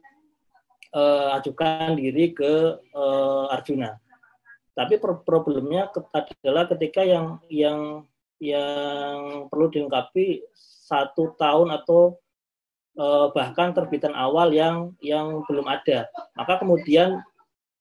[0.94, 4.03] uh, ajukan diri ke uh, Arjuna.
[4.74, 8.10] Tapi problemnya adalah ketika yang yang
[8.42, 10.42] yang perlu dilengkapi
[10.90, 12.18] satu tahun atau
[12.98, 16.10] eh, bahkan terbitan awal yang yang belum ada.
[16.34, 17.22] Maka kemudian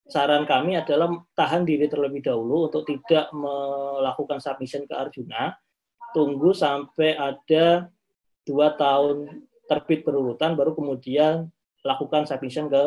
[0.04, 5.56] saran kami adalah tahan diri terlebih dahulu untuk tidak melakukan submission ke Arjuna.
[6.12, 7.88] Tunggu sampai ada
[8.44, 11.48] dua tahun terbit berurutan, baru kemudian
[11.80, 12.84] lakukan submission ke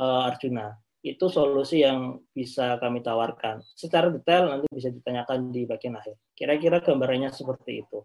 [0.00, 0.80] uh, Arjuna
[1.14, 3.62] itu solusi yang bisa kami tawarkan.
[3.72, 6.16] Secara detail nanti bisa ditanyakan di bagian akhir.
[6.36, 8.04] Kira-kira gambarannya seperti itu.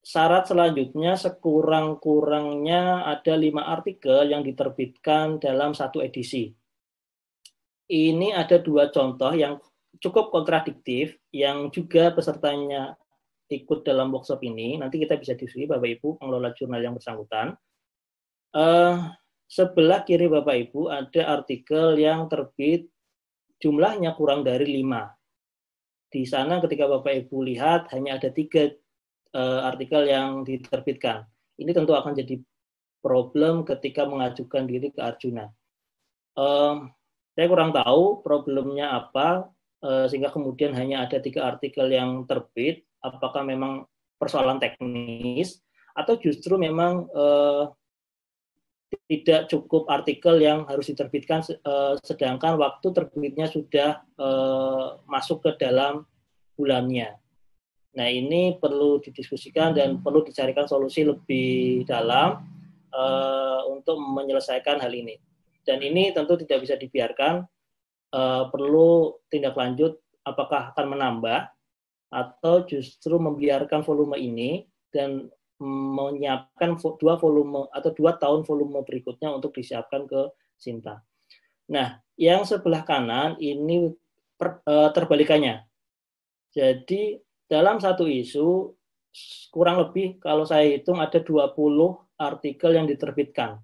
[0.00, 6.50] Syarat selanjutnya sekurang-kurangnya ada lima artikel yang diterbitkan dalam satu edisi.
[7.90, 9.60] Ini ada dua contoh yang
[10.00, 12.96] cukup kontradiktif yang juga pesertanya
[13.50, 14.78] ikut dalam workshop ini.
[14.78, 17.58] Nanti kita bisa diskusi Bapak Ibu pengelola jurnal yang bersangkutan.
[18.50, 19.10] Uh,
[19.50, 22.86] sebelah kiri Bapak Ibu ada artikel yang terbit
[23.58, 25.10] jumlahnya kurang dari lima.
[26.06, 28.70] Di sana ketika Bapak Ibu lihat hanya ada tiga
[29.34, 31.26] uh, artikel yang diterbitkan.
[31.58, 32.38] Ini tentu akan jadi
[33.02, 35.50] problem ketika mengajukan diri ke Arjuna.
[37.36, 39.50] Saya kurang tahu problemnya apa
[39.84, 42.86] uh, sehingga kemudian hanya ada tiga artikel yang terbit.
[43.00, 43.88] Apakah memang
[44.20, 45.60] persoalan teknis
[45.96, 47.72] atau justru memang uh,
[49.10, 56.06] tidak cukup artikel yang harus diterbitkan eh, sedangkan waktu terbitnya sudah eh, masuk ke dalam
[56.54, 57.18] bulannya.
[57.90, 62.38] Nah, ini perlu didiskusikan dan perlu dicarikan solusi lebih dalam
[62.94, 65.18] uh, untuk menyelesaikan hal ini.
[65.66, 67.42] Dan ini tentu tidak bisa dibiarkan,
[68.14, 71.50] uh, perlu tindak lanjut apakah akan menambah
[72.10, 75.26] atau justru membiarkan volume ini dan
[75.60, 81.04] menyiapkan dua volume atau dua tahun volume berikutnya untuk disiapkan ke Sinta.
[81.70, 83.92] Nah, yang sebelah kanan ini
[84.36, 85.64] per, e, terbalikannya.
[86.50, 88.74] Jadi dalam satu isu
[89.52, 91.54] kurang lebih kalau saya hitung ada 20
[92.18, 93.60] artikel yang diterbitkan.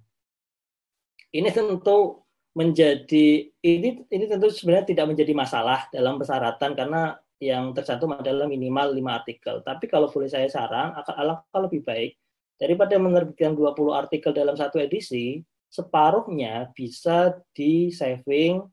[1.32, 2.24] Ini tentu
[2.56, 8.96] menjadi ini ini tentu sebenarnya tidak menjadi masalah dalam persyaratan karena yang tercantum adalah minimal
[8.96, 9.57] 5 artikel.
[9.61, 12.16] Tapi kalau boleh saya saran, akan alangkah lebih baik
[12.57, 18.64] daripada menerbitkan 20 artikel dalam satu edisi, separuhnya bisa di saving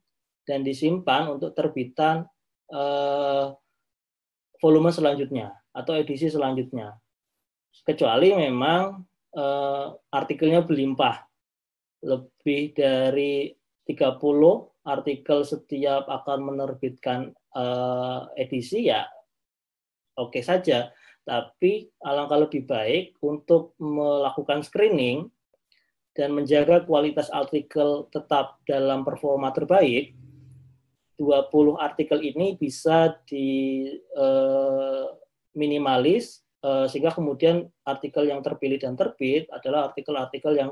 [0.47, 2.23] dan disimpan untuk terbitan
[2.71, 3.45] eh,
[4.63, 6.95] volume selanjutnya atau edisi selanjutnya.
[7.83, 9.03] Kecuali memang
[9.35, 11.27] eh, artikelnya berlimpah
[12.03, 13.51] lebih dari
[13.83, 19.07] 30 artikel setiap akan menerbitkan uh, edisi ya
[20.17, 20.91] oke okay saja.
[21.23, 25.31] Tapi alangkah lebih baik untuk melakukan screening
[26.11, 30.13] dan menjaga kualitas artikel tetap dalam performa terbaik,
[31.15, 33.87] 20 artikel ini bisa di
[34.19, 35.15] uh,
[35.55, 40.71] minimalis uh, sehingga kemudian artikel yang terpilih dan terbit adalah artikel-artikel yang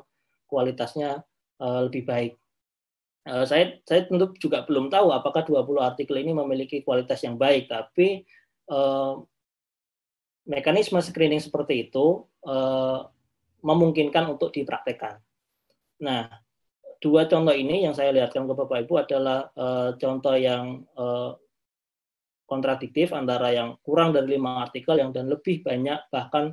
[0.52, 1.24] kualitasnya
[1.64, 2.34] uh, lebih baik.
[3.22, 7.70] Uh, saya saya tentu juga belum tahu apakah 20 artikel ini memiliki kualitas yang baik,
[7.70, 8.26] tapi
[8.74, 9.22] uh,
[10.50, 13.06] mekanisme screening seperti itu uh,
[13.62, 15.22] memungkinkan untuk dipraktekkan.
[16.02, 16.34] Nah,
[16.98, 20.82] dua contoh ini yang saya lihatkan ke Bapak Ibu adalah uh, contoh yang
[22.50, 26.52] kontradiktif antara yang kurang dari lima artikel yang dan lebih banyak bahkan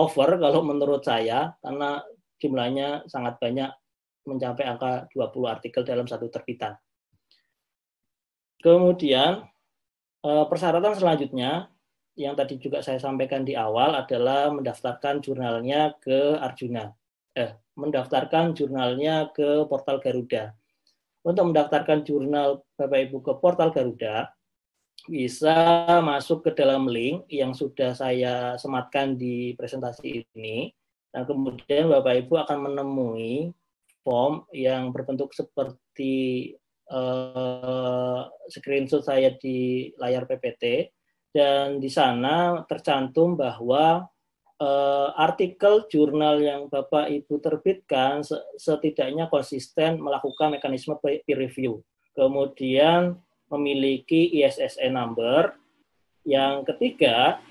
[0.00, 2.00] over kalau menurut saya karena
[2.40, 3.68] jumlahnya sangat banyak
[4.26, 6.74] mencapai angka 20 artikel dalam satu terbitan.
[8.62, 9.42] Kemudian
[10.22, 11.72] eh, persyaratan selanjutnya
[12.14, 16.92] yang tadi juga saya sampaikan di awal adalah mendaftarkan jurnalnya ke Arjuna.
[17.32, 20.52] Eh, mendaftarkan jurnalnya ke portal Garuda.
[21.24, 24.28] Untuk mendaftarkan jurnal Bapak Ibu ke portal Garuda,
[25.08, 30.70] bisa masuk ke dalam link yang sudah saya sematkan di presentasi ini.
[31.08, 33.54] Dan kemudian Bapak Ibu akan menemui
[34.02, 36.54] form yang berbentuk seperti
[36.90, 40.92] uh, screenshot saya di layar PPT
[41.32, 44.04] dan di sana tercantum bahwa
[44.60, 48.20] uh, artikel jurnal yang Bapak Ibu terbitkan
[48.60, 51.80] setidaknya konsisten melakukan mekanisme peer review.
[52.12, 53.16] Kemudian
[53.48, 55.56] memiliki ISSN number.
[56.22, 57.42] Yang ketiga,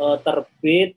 [0.00, 0.96] uh, terbit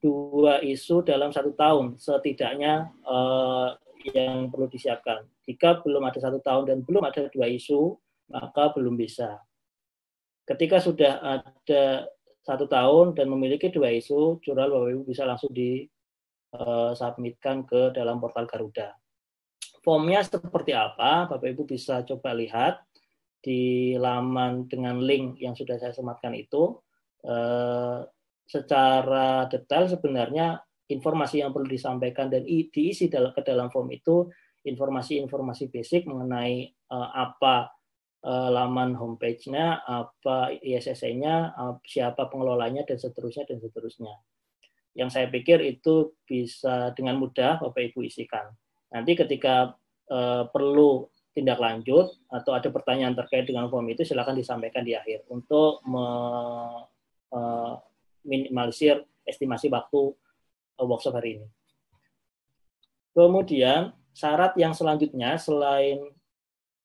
[0.00, 3.74] dua isu dalam satu tahun setidaknya uh,
[4.14, 5.24] yang perlu disiapkan.
[5.46, 7.96] Jika belum ada satu tahun dan belum ada dua isu,
[8.30, 9.38] maka belum bisa.
[10.46, 12.06] Ketika sudah ada
[12.46, 16.06] satu tahun dan memiliki dua isu, jurnal Bapak Ibu bisa langsung disubmitkan
[17.62, 18.94] eh, ke dalam portal Garuda.
[19.82, 21.26] Formnya seperti apa?
[21.26, 22.78] Bapak Ibu bisa coba lihat
[23.42, 26.78] di laman dengan link yang sudah saya sematkan itu.
[27.26, 28.06] Eh,
[28.46, 34.30] secara detail sebenarnya informasi yang perlu disampaikan dan diisi dalam ke dalam form itu
[34.66, 37.70] informasi-informasi basic mengenai uh, apa
[38.26, 44.14] uh, laman homepage-nya, apa ISSN-nya, uh, siapa pengelolanya dan seterusnya dan seterusnya.
[44.98, 48.50] Yang saya pikir itu bisa dengan mudah Bapak Ibu isikan.
[48.90, 49.74] Nanti ketika
[50.10, 51.06] uh, perlu
[51.36, 56.06] tindak lanjut atau ada pertanyaan terkait dengan form itu silakan disampaikan di akhir untuk me,
[57.36, 57.76] uh,
[58.26, 60.12] minimalisir estimasi waktu
[60.82, 61.48] uh, workshop hari ini.
[63.16, 66.12] Kemudian syarat yang selanjutnya selain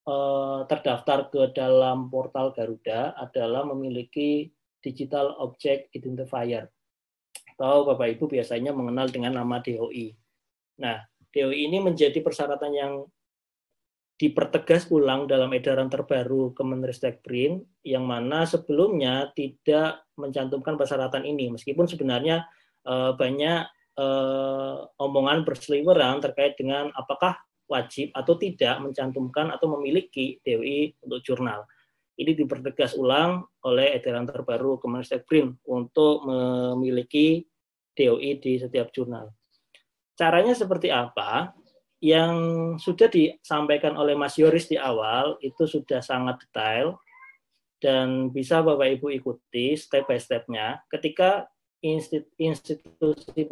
[0.07, 4.47] uh, terdaftar ke dalam portal Garuda adalah memiliki
[4.79, 6.71] digital object identifier
[7.61, 10.17] atau Bapak Ibu biasanya mengenal dengan nama DOI.
[10.81, 10.97] Nah,
[11.29, 12.93] DOI ini menjadi persyaratan yang
[14.21, 21.89] dipertegas ulang dalam edaran terbaru Kemenristek BRIN yang mana sebelumnya tidak mencantumkan persyaratan ini meskipun
[21.89, 22.45] sebenarnya
[22.85, 23.61] eh, banyak
[23.97, 27.33] eh, omongan berseliweran terkait dengan apakah
[27.65, 31.65] wajib atau tidak mencantumkan atau memiliki DOI untuk jurnal.
[32.13, 37.41] Ini dipertegas ulang oleh edaran terbaru Kemenristek BRIN untuk memiliki
[37.97, 39.33] DOI di setiap jurnal.
[40.13, 41.57] Caranya seperti apa?
[42.01, 42.33] Yang
[42.81, 46.97] sudah disampaikan oleh Mas Yoris di awal itu sudah sangat detail
[47.77, 50.81] dan bisa Bapak Ibu ikuti step by stepnya.
[50.89, 51.45] Ketika
[51.81, 53.49] institusi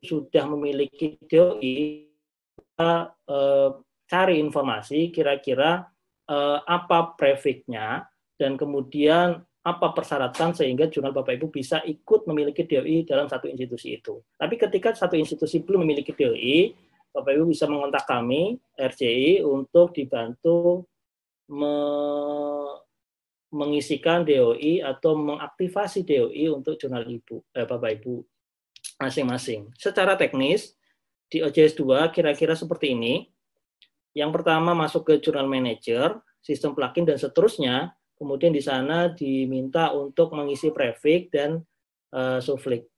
[0.00, 2.08] sudah memiliki DOI,
[2.56, 3.70] kita eh,
[4.08, 5.84] cari informasi kira-kira
[6.28, 8.08] eh, apa prefixnya
[8.40, 13.98] dan kemudian apa persyaratan sehingga jurnal Bapak Ibu bisa ikut memiliki DOI dalam satu institusi
[13.98, 14.22] itu.
[14.38, 16.85] Tapi ketika satu institusi belum memiliki DOI,
[17.16, 20.84] Bapak Ibu bisa mengontak kami RCI untuk dibantu
[21.48, 21.74] me
[23.56, 28.20] mengisikan DOI atau mengaktifasi DOI untuk jurnal Ibu eh, Bapak Ibu
[29.00, 29.72] masing-masing.
[29.80, 30.76] Secara teknis
[31.32, 33.32] di OJS 2 kira-kira seperti ini.
[34.12, 40.32] Yang pertama masuk ke jurnal manager, sistem plugin dan seterusnya Kemudian di sana diminta untuk
[40.32, 41.60] mengisi prefix dan
[42.16, 42.88] uh, suffix.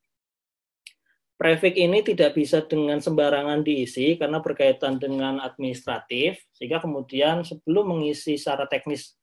[1.39, 8.35] Prefix ini tidak bisa dengan sembarangan diisi karena berkaitan dengan administratif, sehingga kemudian sebelum mengisi
[8.35, 9.15] secara teknis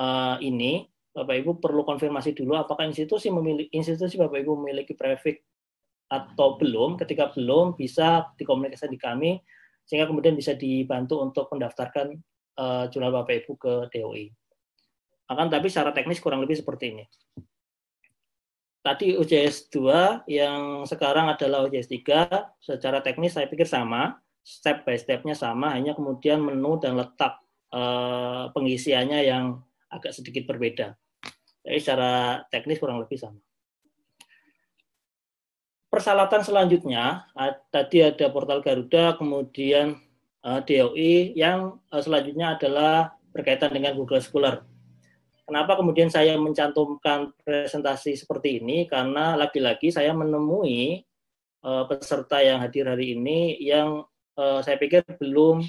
[0.00, 5.44] uh, ini, Bapak Ibu perlu konfirmasi dulu apakah institusi memiliki institusi Bapak Ibu memiliki prefix
[6.08, 6.96] atau belum.
[6.96, 9.30] Ketika belum, bisa dikomunikasikan di kami
[9.84, 12.16] sehingga kemudian bisa dibantu untuk mendaftarkan
[12.56, 14.32] uh, jurnal Bapak Ibu ke DOI.
[15.28, 17.04] Akan tapi secara teknis kurang lebih seperti ini.
[18.80, 24.96] Tadi UJS 2 yang sekarang adalah UJS 3, secara teknis saya pikir sama, step by
[24.96, 27.44] step-nya sama, hanya kemudian menu dan letak
[27.76, 29.60] eh, pengisiannya yang
[29.92, 30.96] agak sedikit berbeda.
[31.60, 33.36] Jadi secara teknis kurang lebih sama.
[35.90, 37.26] Persyaratan selanjutnya,
[37.74, 40.00] tadi ada portal Garuda, kemudian
[40.40, 44.69] eh, DOI, yang eh, selanjutnya adalah berkaitan dengan Google Scholar.
[45.50, 48.86] Kenapa kemudian saya mencantumkan presentasi seperti ini?
[48.86, 51.02] Karena lagi-lagi saya menemui
[51.66, 54.06] uh, peserta yang hadir hari ini yang
[54.38, 55.66] uh, saya pikir belum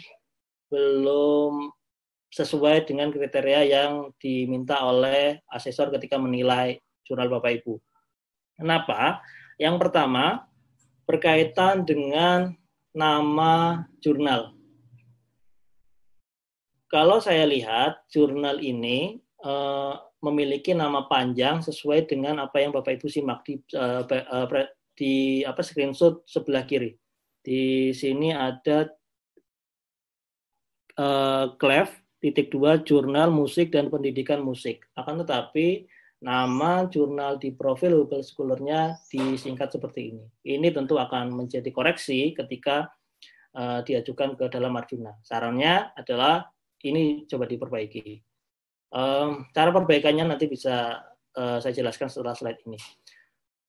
[0.70, 1.74] belum
[2.30, 7.82] sesuai dengan kriteria yang diminta oleh asesor ketika menilai jurnal Bapak Ibu.
[8.62, 9.26] Kenapa?
[9.58, 10.46] Yang pertama
[11.10, 12.54] berkaitan dengan
[12.94, 14.54] nama jurnal.
[16.86, 23.08] Kalau saya lihat jurnal ini uh, memiliki nama panjang sesuai dengan apa yang Bapak Ibu
[23.10, 24.06] simak di uh,
[24.94, 26.94] di apa screenshot sebelah kiri.
[27.42, 28.86] Di sini ada
[31.02, 31.90] uh, clef
[32.22, 34.86] titik dua jurnal musik dan pendidikan musik.
[34.94, 35.90] Akan tetapi
[36.22, 40.26] nama jurnal di profil Google Scholar-nya disingkat seperti ini.
[40.46, 42.94] Ini tentu akan menjadi koreksi ketika
[43.58, 45.18] uh, diajukan ke dalam Arjuna.
[45.26, 46.46] Sarannya adalah
[46.86, 48.31] ini coba diperbaiki.
[48.92, 51.00] Um, cara perbaikannya nanti bisa
[51.40, 52.76] uh, saya jelaskan setelah slide ini.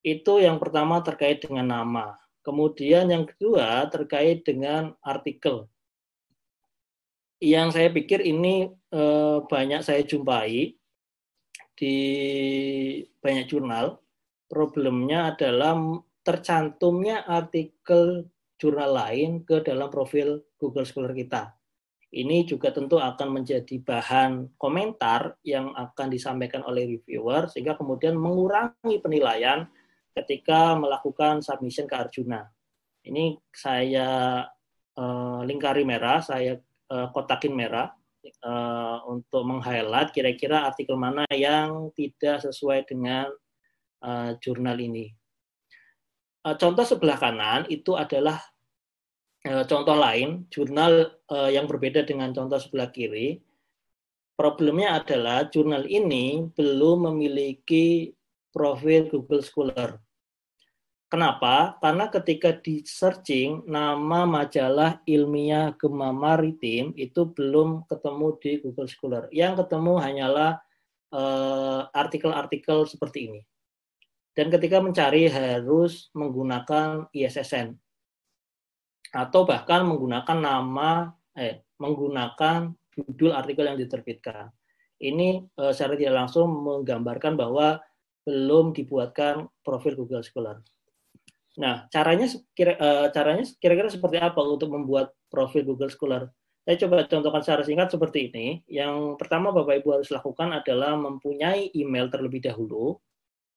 [0.03, 2.19] Itu yang pertama terkait dengan nama.
[2.43, 5.71] Kemudian yang kedua terkait dengan artikel.
[7.39, 10.75] Yang saya pikir ini uh, banyak saya jumpai
[11.79, 11.97] di
[13.23, 14.03] banyak jurnal.
[14.51, 15.79] Problemnya adalah
[16.27, 18.27] tercantumnya artikel
[18.59, 21.62] jurnal lain ke dalam profil Google Scholar kita
[22.13, 29.01] ini juga tentu akan menjadi bahan komentar yang akan disampaikan oleh reviewer sehingga kemudian mengurangi
[29.01, 29.65] penilaian
[30.13, 32.45] ketika melakukan submission ke Arjuna.
[33.09, 34.45] Ini saya
[35.01, 36.61] uh, lingkari merah, saya
[36.93, 37.89] uh, kotakin merah
[38.45, 43.33] uh, untuk meng-highlight kira-kira artikel mana yang tidak sesuai dengan
[44.43, 45.15] jurnal ini.
[46.43, 48.52] Contoh sebelah kanan itu adalah
[49.43, 53.43] contoh lain, jurnal uh, yang berbeda dengan contoh sebelah kiri,
[54.39, 58.15] problemnya adalah jurnal ini belum memiliki
[58.55, 59.99] profil Google Scholar.
[61.11, 61.77] Kenapa?
[61.83, 69.29] Karena ketika di searching nama majalah ilmiah Gema Maritim itu belum ketemu di Google Scholar.
[69.29, 70.57] Yang ketemu hanyalah
[71.13, 73.41] eh, artikel-artikel seperti ini.
[74.33, 77.77] Dan ketika mencari harus menggunakan ISSN
[79.13, 84.49] atau bahkan menggunakan nama eh menggunakan judul artikel yang diterbitkan.
[85.03, 87.81] Ini eh, secara tidak langsung menggambarkan bahwa
[88.25, 90.63] belum dibuatkan profil Google Scholar.
[91.59, 96.33] Nah, caranya kira, eh, caranya kira-kira seperti apa untuk membuat profil Google Scholar?
[96.63, 98.63] Saya coba contohkan secara singkat seperti ini.
[98.71, 102.97] Yang pertama Bapak Ibu harus lakukan adalah mempunyai email terlebih dahulu.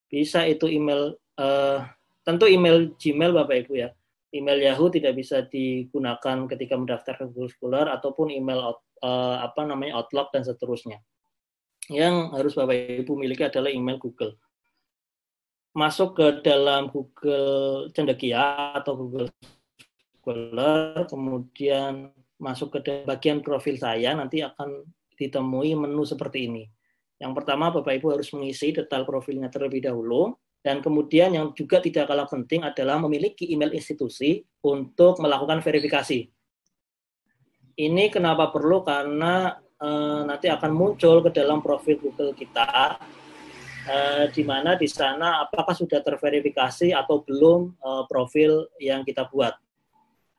[0.10, 1.80] Bisa itu email eh,
[2.26, 3.94] tentu email Gmail Bapak Ibu ya
[4.36, 10.04] email Yahoo tidak bisa digunakan ketika mendaftar ke Google Scholar ataupun email uh, apa namanya
[10.04, 11.00] Outlook dan seterusnya.
[11.88, 12.76] Yang harus Bapak
[13.06, 14.36] Ibu miliki adalah email Google.
[15.76, 19.30] Masuk ke dalam Google Cendekia atau Google
[20.20, 24.84] Scholar, kemudian masuk ke bagian profil saya, nanti akan
[25.16, 26.64] ditemui menu seperti ini.
[27.16, 30.36] Yang pertama, Bapak Ibu harus mengisi detail profilnya terlebih dahulu.
[30.66, 36.26] Dan kemudian yang juga tidak kalah penting adalah memiliki email institusi untuk melakukan verifikasi.
[37.78, 38.82] Ini kenapa perlu?
[38.82, 39.88] Karena e,
[40.26, 42.98] nanti akan muncul ke dalam profil Google kita
[43.90, 49.54] uh, di mana di sana apakah sudah terverifikasi atau belum uh, profil yang kita buat.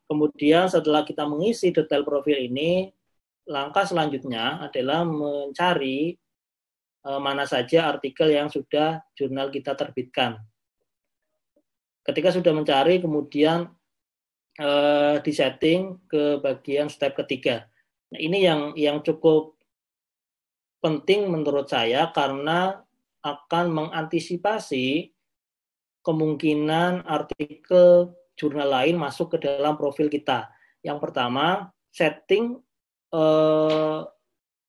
[0.07, 2.91] Kemudian setelah kita mengisi detail profil ini,
[3.47, 6.15] langkah selanjutnya adalah mencari
[7.23, 10.43] mana saja artikel yang sudah jurnal kita terbitkan.
[12.03, 13.71] Ketika sudah mencari, kemudian
[14.59, 17.67] uh, disetting ke bagian step ketiga.
[18.11, 19.59] Nah, ini yang yang cukup
[20.79, 22.79] penting menurut saya karena
[23.27, 25.11] akan mengantisipasi
[26.07, 30.47] kemungkinan artikel jurnal lain masuk ke dalam profil kita.
[30.87, 32.63] Yang pertama, setting
[33.11, 34.01] eh,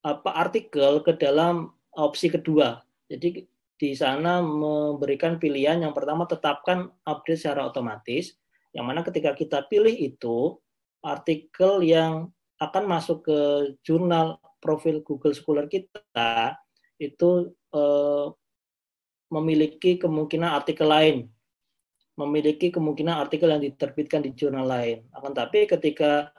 [0.01, 2.79] apa artikel ke dalam opsi kedua.
[3.09, 3.43] Jadi
[3.77, 8.37] di sana memberikan pilihan yang pertama tetapkan update secara otomatis.
[8.73, 10.57] Yang mana ketika kita pilih itu
[11.01, 13.39] artikel yang akan masuk ke
[13.85, 16.57] jurnal profil Google Scholar kita
[16.97, 18.27] itu eh,
[19.29, 21.29] memiliki kemungkinan artikel lain,
[22.17, 25.05] memiliki kemungkinan artikel yang diterbitkan di jurnal lain.
[25.13, 26.33] Akan tapi ketika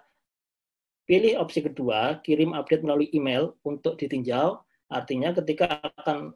[1.06, 6.32] pilih opsi kedua, kirim update melalui email untuk ditinjau, artinya ketika akan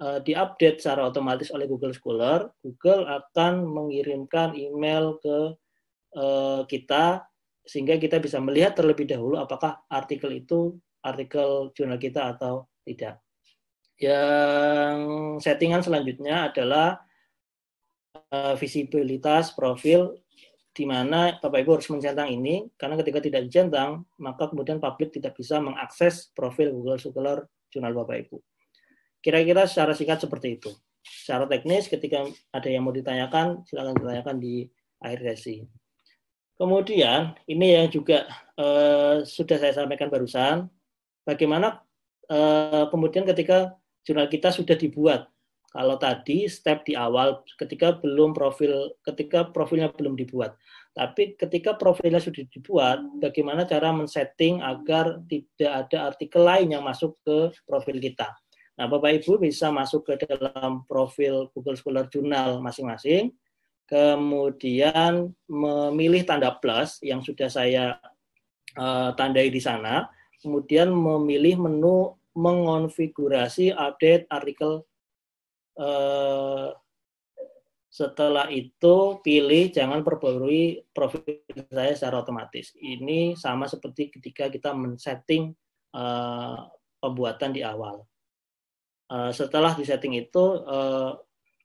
[0.00, 5.38] uh, diupdate secara otomatis oleh Google Scholar, Google akan mengirimkan email ke
[6.16, 7.24] uh, kita
[7.62, 13.22] sehingga kita bisa melihat terlebih dahulu apakah artikel itu artikel jurnal kita atau tidak.
[14.02, 14.98] Yang
[15.46, 16.98] settingan selanjutnya adalah
[18.34, 20.18] uh, visibilitas profil
[20.72, 25.36] di mana Bapak Ibu harus mencentang ini karena ketika tidak dicentang maka kemudian publik tidak
[25.36, 28.36] bisa mengakses profil Google Scholar jurnal Bapak Ibu.
[29.24, 30.70] Kira-kira secara singkat seperti itu.
[31.02, 34.68] Secara teknis ketika ada yang mau ditanyakan silakan ditanyakan di
[35.02, 35.66] akhir sesi.
[36.54, 40.70] Kemudian ini yang juga uh, sudah saya sampaikan barusan,
[41.26, 41.82] bagaimana
[42.30, 43.74] uh, kemudian ketika
[44.06, 45.26] jurnal kita sudah dibuat.
[45.72, 50.54] Kalau tadi step di awal ketika belum profil ketika profilnya belum dibuat.
[50.92, 57.16] Tapi ketika profilnya sudah dibuat, bagaimana cara men-setting agar tidak ada artikel lain yang masuk
[57.24, 58.28] ke profil kita.
[58.76, 63.32] Nah, Bapak Ibu bisa masuk ke dalam profil Google Scholar Journal masing-masing,
[63.88, 67.96] kemudian memilih tanda plus yang sudah saya
[68.76, 70.12] uh, tandai di sana,
[70.44, 74.84] kemudian memilih menu mengonfigurasi update artikel
[75.76, 76.68] eh,
[77.92, 82.72] setelah itu pilih jangan perbarui profil saya secara otomatis.
[82.80, 85.52] Ini sama seperti ketika kita men-setting
[85.92, 86.58] eh,
[86.96, 88.00] pembuatan di awal.
[89.12, 91.12] Eh, setelah di-setting itu eh,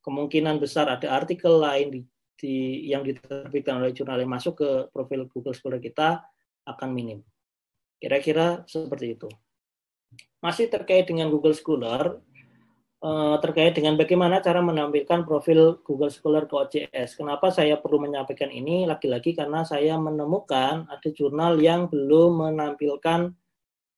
[0.04, 2.02] kemungkinan besar ada artikel lain di,
[2.36, 2.56] di
[2.92, 6.28] yang diterbitkan oleh jurnal yang masuk ke profil Google Scholar kita
[6.68, 7.24] akan minim.
[8.04, 9.32] Kira-kira seperti itu
[10.44, 12.22] masih terkait dengan Google Scholar,
[13.04, 17.18] uh, terkait dengan bagaimana cara menampilkan profil Google Scholar ke OJS.
[17.18, 18.88] Kenapa saya perlu menyampaikan ini?
[18.90, 23.34] Lagi-lagi karena saya menemukan ada jurnal yang belum menampilkan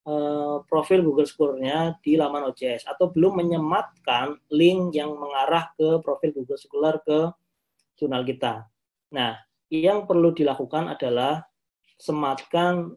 [0.08, 6.36] uh, profil Google Scholar-nya di laman OJS atau belum menyematkan link yang mengarah ke profil
[6.36, 7.32] Google Scholar ke
[8.00, 8.68] jurnal kita.
[9.12, 9.36] Nah,
[9.70, 11.46] yang perlu dilakukan adalah
[12.00, 12.96] sematkan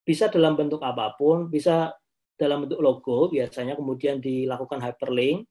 [0.00, 1.92] bisa dalam bentuk apa pun, bisa
[2.40, 5.44] dalam bentuk logo biasanya kemudian dilakukan hyperlink.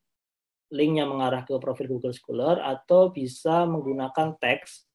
[0.73, 4.85] Linknya mengarah ke profil Google Scholar atau bisa menggunakan teks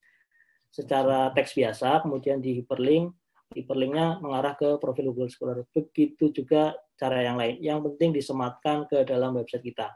[0.71, 3.15] secara teks biasa kemudian di hyperlink
[3.55, 5.63] hyperlinknya mengarah ke profil Google Scholar.
[5.71, 7.63] Begitu juga cara yang lain.
[7.63, 9.95] Yang penting disematkan ke dalam website kita.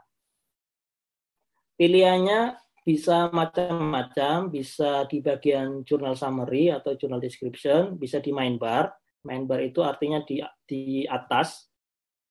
[1.75, 4.47] Pilihannya bisa macam-macam.
[4.49, 7.99] Bisa di bagian journal summary atau journal description.
[7.99, 8.95] Bisa di main bar.
[9.27, 11.68] Main bar itu artinya di di atas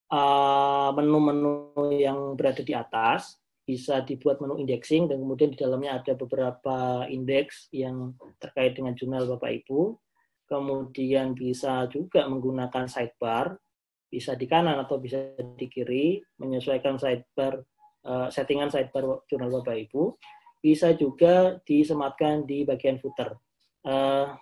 [0.08, 3.36] menu-menu uh, yang berada di atas
[3.68, 9.28] bisa dibuat menu indexing dan kemudian di dalamnya ada beberapa indeks yang terkait dengan jurnal
[9.28, 10.00] Bapak Ibu.
[10.48, 13.60] Kemudian bisa juga menggunakan sidebar,
[14.08, 17.60] bisa di kanan atau bisa di kiri, menyesuaikan sidebar
[18.08, 20.16] uh, settingan sidebar jurnal Bapak Ibu.
[20.64, 23.36] Bisa juga disematkan di bagian footer.
[23.84, 24.32] Uh,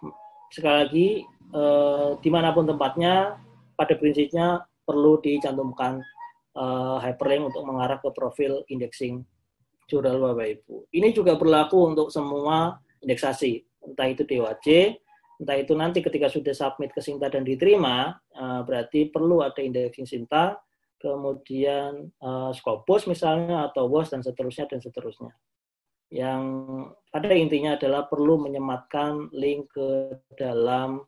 [0.55, 1.09] sekali lagi,
[2.23, 3.37] di mana pun tempatnya,
[3.77, 5.99] pada prinsipnya perlu dicantumkan
[6.57, 9.27] uh, hyperlink untuk mengarah ke profil indexing
[9.87, 10.91] jurnal Bapak Ibu.
[10.91, 14.99] Ini juga berlaku untuk semua indeksasi, entah itu DOAJ,
[15.43, 20.09] entah itu nanti ketika sudah submit ke Sinta dan diterima, uh, berarti perlu ada indexing
[20.09, 20.59] Sinta,
[20.99, 25.31] kemudian uh, Scopus misalnya, atau WOS, dan seterusnya, dan seterusnya.
[26.11, 26.43] Yang
[27.11, 31.03] pada intinya adalah perlu menyematkan link ke dalam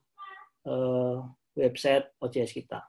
[0.67, 1.23] uh,
[1.55, 2.83] website OJS kita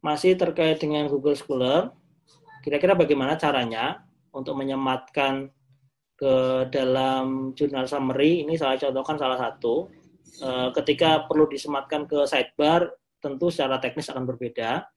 [0.00, 1.92] masih terkait dengan Google Scholar,
[2.64, 5.52] kira-kira bagaimana caranya untuk menyematkan
[6.16, 8.44] ke dalam jurnal summary?
[8.44, 9.88] Ini saya contohkan salah satu.
[10.40, 12.88] Eh, ketika perlu disematkan ke sidebar
[13.20, 14.88] tentu secara teknis akan berbeda.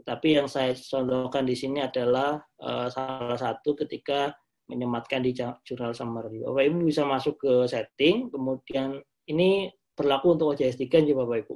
[0.00, 4.32] Tapi yang saya contohkan di sini adalah eh, salah satu ketika
[4.68, 5.34] menyematkan di
[5.66, 6.44] jurnal summary.
[6.44, 11.54] Bapak Ibu bisa masuk ke setting kemudian ini berlaku untuk OJS 3 ya Bapak Ibu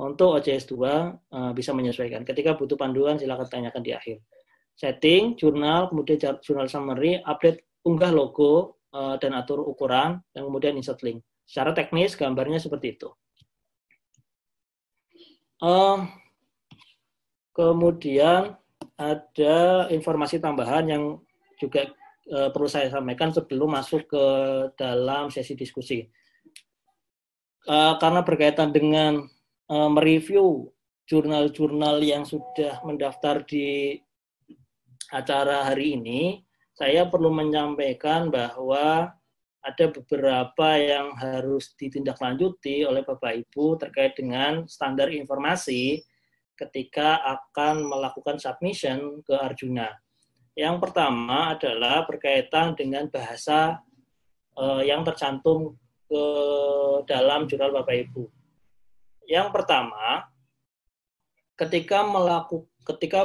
[0.00, 4.16] untuk OJS 2 eh, bisa menyesuaikan ketika butuh panduan silakan tanyakan di akhir
[4.72, 11.02] setting jurnal kemudian jurnal summary update unggah logo uh, dan atur ukuran, dan kemudian insert
[11.02, 11.24] link.
[11.42, 13.08] Secara teknis gambarnya seperti itu.
[15.62, 16.06] Uh,
[17.54, 18.58] kemudian
[18.98, 21.04] ada informasi tambahan yang
[21.58, 21.86] juga
[22.34, 24.24] uh, perlu saya sampaikan sebelum masuk ke
[24.78, 26.06] dalam sesi diskusi.
[27.62, 29.22] Uh, karena berkaitan dengan
[29.70, 30.70] uh, mereview
[31.06, 33.98] jurnal-jurnal yang sudah mendaftar di
[35.12, 36.40] acara hari ini,
[36.72, 39.12] saya perlu menyampaikan bahwa
[39.62, 46.02] ada beberapa yang harus ditindaklanjuti oleh Bapak Ibu terkait dengan standar informasi
[46.58, 49.86] ketika akan melakukan submission ke Arjuna.
[50.58, 53.78] Yang pertama adalah berkaitan dengan bahasa
[54.58, 55.78] eh, yang tercantum
[56.10, 56.24] ke
[57.06, 58.41] dalam jurnal Bapak Ibu.
[59.28, 60.26] Yang pertama,
[61.56, 63.22] ketika melakukan ketika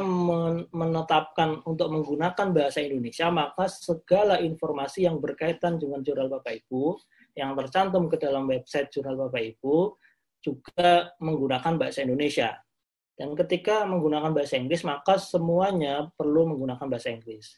[0.69, 6.93] menetapkan untuk menggunakan bahasa Indonesia, maka segala informasi yang berkaitan dengan jurnal Bapak Ibu
[7.33, 9.97] yang tercantum ke dalam website jurnal Bapak Ibu
[10.45, 12.53] juga menggunakan bahasa Indonesia.
[13.17, 17.57] Dan ketika menggunakan bahasa Inggris, maka semuanya perlu menggunakan bahasa Inggris.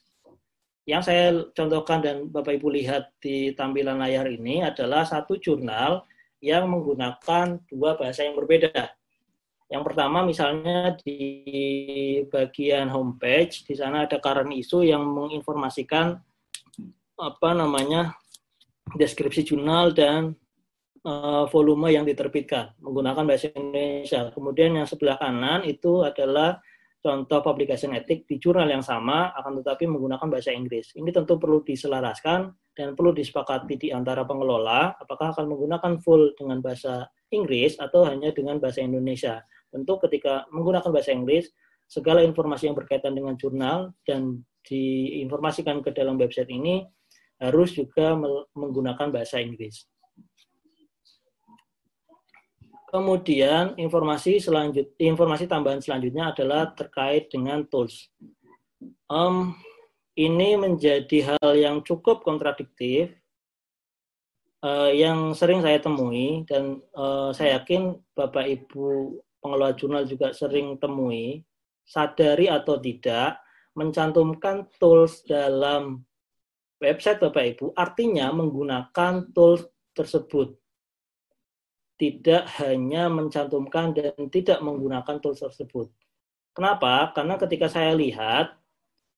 [0.88, 6.08] Yang saya contohkan dan Bapak Ibu lihat di tampilan layar ini adalah satu jurnal
[6.40, 8.96] yang menggunakan dua bahasa yang berbeda
[9.70, 16.18] yang pertama misalnya di bagian homepage, di sana ada current issue yang menginformasikan
[17.22, 18.18] apa namanya
[18.98, 20.34] deskripsi jurnal dan
[21.06, 24.34] uh, volume yang diterbitkan menggunakan bahasa Indonesia.
[24.34, 26.58] Kemudian yang sebelah kanan itu adalah
[27.00, 30.92] contoh publication etik di jurnal yang sama akan tetapi menggunakan bahasa Inggris.
[30.96, 36.60] Ini tentu perlu diselaraskan dan perlu disepakati di antara pengelola apakah akan menggunakan full dengan
[36.60, 39.40] bahasa Inggris atau hanya dengan bahasa Indonesia.
[39.70, 41.48] Tentu ketika menggunakan bahasa Inggris,
[41.90, 46.86] segala informasi yang berkaitan dengan jurnal dan diinformasikan ke dalam website ini
[47.40, 48.20] harus juga
[48.54, 49.88] menggunakan bahasa Inggris.
[52.90, 58.10] Kemudian informasi selanjut informasi tambahan selanjutnya adalah terkait dengan tools.
[59.06, 59.54] Um,
[60.18, 63.14] ini menjadi hal yang cukup kontradiktif
[64.66, 70.76] uh, yang sering saya temui dan uh, saya yakin Bapak Ibu pengelola jurnal juga sering
[70.82, 71.44] temui,
[71.88, 73.40] sadari atau tidak,
[73.76, 76.04] mencantumkan tools dalam
[76.84, 79.64] website Bapak Ibu, artinya menggunakan tools
[79.96, 80.59] tersebut.
[82.00, 85.92] Tidak hanya mencantumkan dan tidak menggunakan tools tersebut.
[86.56, 87.12] Kenapa?
[87.12, 88.56] Karena ketika saya lihat,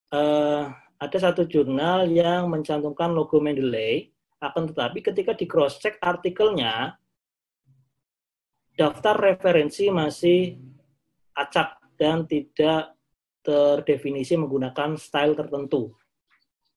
[0.10, 0.64] eh,
[1.02, 4.10] ada satu jurnal yang mencantumkan logo Mendeley,
[4.42, 6.98] akan tetapi ketika di cross check artikelnya
[8.74, 10.58] daftar referensi masih
[11.38, 12.98] acak dan tidak
[13.46, 15.94] terdefinisi menggunakan style tertentu.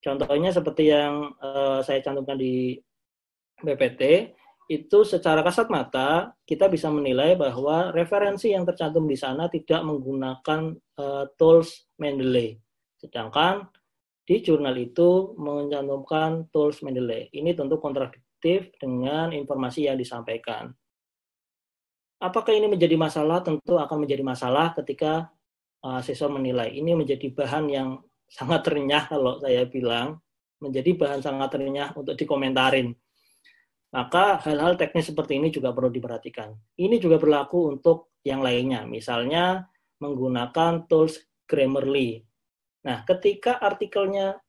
[0.05, 2.77] Contohnya seperti yang uh, saya cantumkan di
[3.65, 4.33] BPT,
[4.65, 10.73] itu secara kasat mata kita bisa menilai bahwa referensi yang tercantum di sana tidak menggunakan
[10.97, 12.57] uh, tools Mendeley.
[12.97, 13.69] Sedangkan
[14.25, 17.29] di jurnal itu mencantumkan tools Mendeley.
[17.37, 20.73] Ini tentu kontradiktif dengan informasi yang disampaikan.
[22.25, 23.45] Apakah ini menjadi masalah?
[23.45, 25.29] Tentu akan menjadi masalah ketika
[25.85, 26.73] uh, siswa menilai.
[26.73, 30.25] Ini menjadi bahan yang sangat renyah kalau saya bilang,
[30.57, 32.97] menjadi bahan sangat renyah untuk dikomentarin.
[33.95, 36.51] Maka hal-hal teknis seperti ini juga perlu diperhatikan.
[36.75, 39.71] Ini juga berlaku untuk yang lainnya, misalnya
[40.03, 42.27] menggunakan tools Grammarly.
[42.83, 44.43] Nah, ketika artikelnya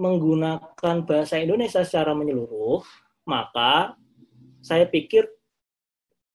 [0.00, 2.80] menggunakan bahasa Indonesia secara menyeluruh,
[3.28, 3.92] maka
[4.64, 5.28] saya pikir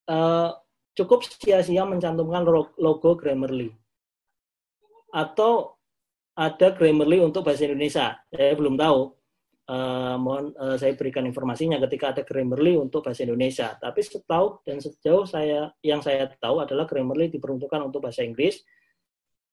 [0.05, 0.53] uh,
[0.93, 2.45] cukup sia-sia mencantumkan
[2.77, 3.73] logo Grammarly.
[5.09, 5.73] Atau
[6.37, 8.21] ada Grammarly untuk bahasa Indonesia.
[8.29, 9.16] Saya belum tahu.
[9.67, 13.75] Uh, mohon uh, saya berikan informasinya ketika ada Grammarly untuk bahasa Indonesia.
[13.75, 18.63] Tapi setahu dan sejauh saya yang saya tahu adalah Grammarly diperuntukkan untuk bahasa Inggris.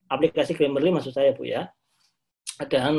[0.06, 1.66] Aplikasi Grammarly maksud saya Bu ya.
[2.70, 2.94] Dan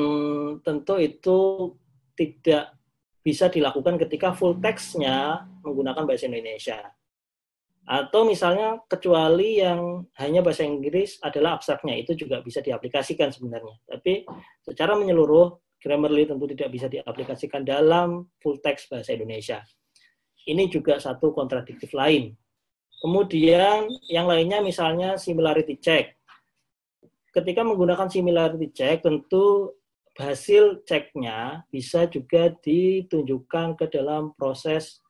[0.59, 1.72] tentu itu
[2.20, 2.76] tidak
[3.24, 6.84] bisa dilakukan ketika full text-nya menggunakan bahasa Indonesia.
[7.86, 13.78] Atau misalnya kecuali yang hanya bahasa Inggris adalah abstraknya, itu juga bisa diaplikasikan sebenarnya.
[13.86, 14.26] Tapi
[14.66, 15.53] secara menyeluruh,
[15.86, 19.61] Grammarly tentu tidak bisa diaplikasikan dalam full text bahasa Indonesia.
[20.49, 22.33] Ini juga satu kontradiktif lain.
[22.97, 26.17] Kemudian yang lainnya misalnya similarity check.
[27.29, 29.77] Ketika menggunakan similarity check, tentu
[30.17, 35.05] hasil ceknya bisa juga ditunjukkan ke dalam proses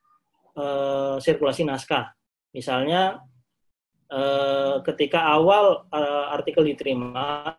[0.60, 2.12] uh, sirkulasi naskah.
[2.52, 3.24] Misalnya
[4.12, 7.56] uh, ketika awal uh, artikel diterima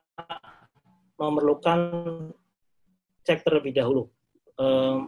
[1.17, 1.79] memerlukan
[3.27, 4.07] cek terlebih dahulu.
[4.57, 5.05] Uh,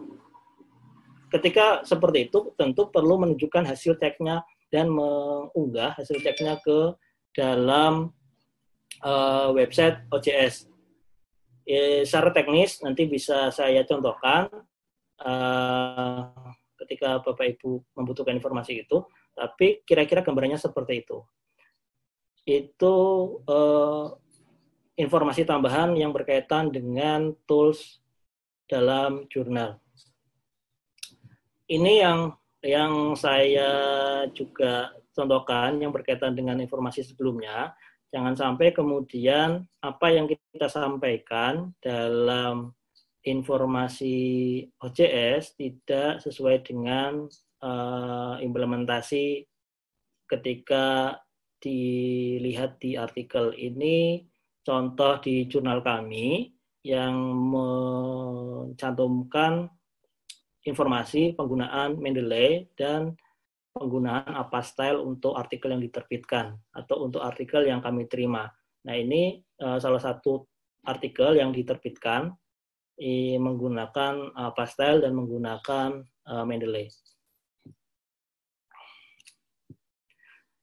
[1.31, 6.93] ketika seperti itu tentu perlu menunjukkan hasil ceknya dan mengunggah hasil ceknya ke
[7.33, 8.13] dalam
[9.01, 10.69] uh, website OJS
[11.69, 14.49] ya, secara teknis nanti bisa saya contohkan
[15.21, 16.33] uh,
[16.81, 19.03] ketika Bapak Ibu membutuhkan informasi itu,
[19.35, 21.21] tapi kira-kira gambarannya seperti itu.
[22.47, 22.95] Itu
[23.45, 24.15] uh,
[24.95, 27.98] informasi tambahan yang berkaitan dengan tools
[28.69, 29.81] dalam jurnal.
[31.65, 32.19] Ini yang
[32.61, 33.71] yang saya
[34.31, 37.73] juga contohkan yang berkaitan dengan informasi sebelumnya.
[38.09, 42.73] Jangan sampai kemudian apa yang kita sampaikan dalam
[43.21, 44.17] informasi
[44.81, 47.29] OCS tidak sesuai dengan
[47.61, 49.45] uh, implementasi
[50.25, 51.17] ketika
[51.59, 54.23] dilihat di artikel ini
[54.63, 57.15] contoh di jurnal kami yang
[57.51, 59.69] mencantumkan
[60.63, 63.15] informasi penggunaan Mendeley dan
[63.75, 68.51] penggunaan apa style untuk artikel yang diterbitkan atau untuk artikel yang kami terima.
[68.87, 70.47] Nah ini uh, salah satu
[70.87, 72.31] artikel yang diterbitkan
[73.39, 76.91] menggunakan apa style dan menggunakan uh, Mendeley.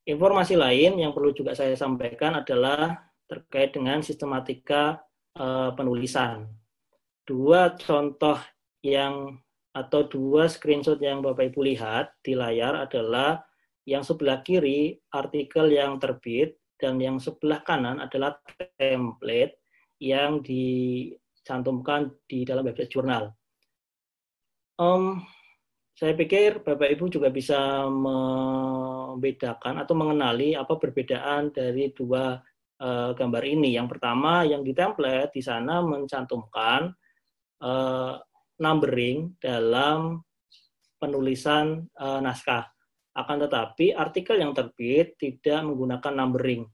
[0.07, 2.95] Informasi lain yang perlu juga saya sampaikan adalah
[3.27, 5.06] terkait dengan sistematika
[5.37, 6.49] uh, penulisan.
[7.27, 8.39] Dua contoh
[8.83, 9.37] yang
[9.77, 13.45] atau dua screenshot yang Bapak Ibu lihat di layar adalah
[13.85, 18.41] yang sebelah kiri artikel yang terbit dan yang sebelah kanan adalah
[18.81, 19.61] template
[20.01, 23.33] yang dicantumkan di dalam website jurnal.
[24.77, 25.25] Um,
[25.97, 32.37] saya pikir Bapak Ibu juga bisa membedakan atau mengenali apa perbedaan dari dua
[32.81, 33.77] uh, gambar ini.
[33.77, 36.93] Yang pertama, yang di template di sana mencantumkan
[37.63, 38.15] uh,
[38.61, 40.21] numbering dalam
[40.97, 42.65] penulisan uh, naskah.
[43.17, 46.69] Akan tetapi artikel yang terbit tidak menggunakan numbering.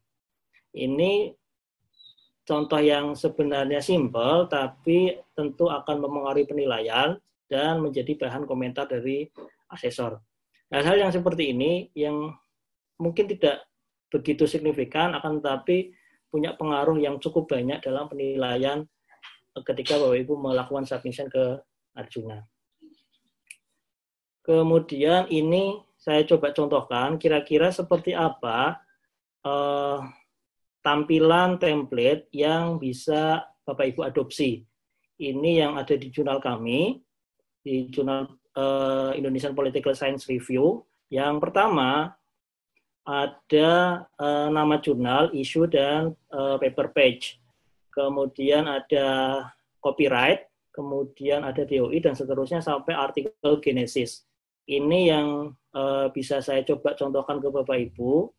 [0.74, 1.30] Ini
[2.42, 7.14] contoh yang sebenarnya simpel, tapi tentu akan mempengaruhi penilaian
[7.46, 9.28] dan menjadi bahan komentar dari
[9.70, 10.18] asesor.
[10.72, 12.32] Hal-hal yang seperti ini yang
[12.96, 13.60] mungkin tidak
[14.12, 15.96] begitu signifikan, akan tetapi
[16.28, 18.84] punya pengaruh yang cukup banyak dalam penilaian
[19.64, 21.60] ketika Bapak Ibu melakukan submission ke
[21.96, 22.44] Arjuna.
[24.42, 28.80] Kemudian ini saya coba contohkan kira-kira seperti apa
[29.44, 29.98] eh,
[30.82, 34.64] tampilan template yang bisa Bapak Ibu adopsi.
[35.22, 36.98] Ini yang ada di jurnal kami,
[37.62, 40.82] di jurnal eh, Indonesian Political Science Review.
[41.12, 42.16] Yang pertama
[43.02, 43.70] ada
[44.06, 47.42] eh, nama jurnal, isu, dan eh, paper page.
[47.92, 49.06] Kemudian ada
[49.82, 54.24] copyright, kemudian ada DOI dan seterusnya sampai artikel Genesis.
[54.64, 55.28] Ini yang
[55.74, 58.30] uh, bisa saya coba contohkan ke Bapak Ibu.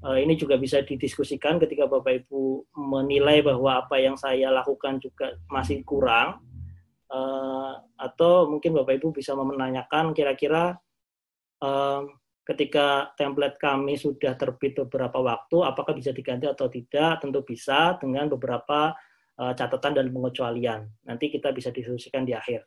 [0.00, 5.36] Uh, ini juga bisa didiskusikan ketika Bapak Ibu menilai bahwa apa yang saya lakukan juga
[5.50, 6.40] masih kurang.
[7.06, 10.78] Uh, atau mungkin Bapak Ibu bisa menanyakan kira-kira
[11.60, 12.06] uh,
[12.46, 17.18] ketika template kami sudah terbit beberapa waktu, apakah bisa diganti atau tidak?
[17.18, 18.94] Tentu bisa dengan beberapa
[19.42, 20.86] uh, catatan dan pengecualian.
[21.02, 22.62] Nanti kita bisa diskusikan di akhir.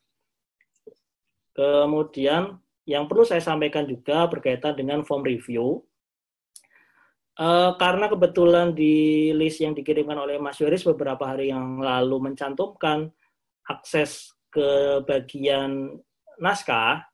[1.55, 5.79] Kemudian yang perlu saya sampaikan juga berkaitan dengan form review.
[7.39, 13.07] Uh, karena kebetulan di list yang dikirimkan oleh Mas Yoris beberapa hari yang lalu mencantumkan
[13.63, 16.03] akses ke bagian
[16.35, 17.07] naskah,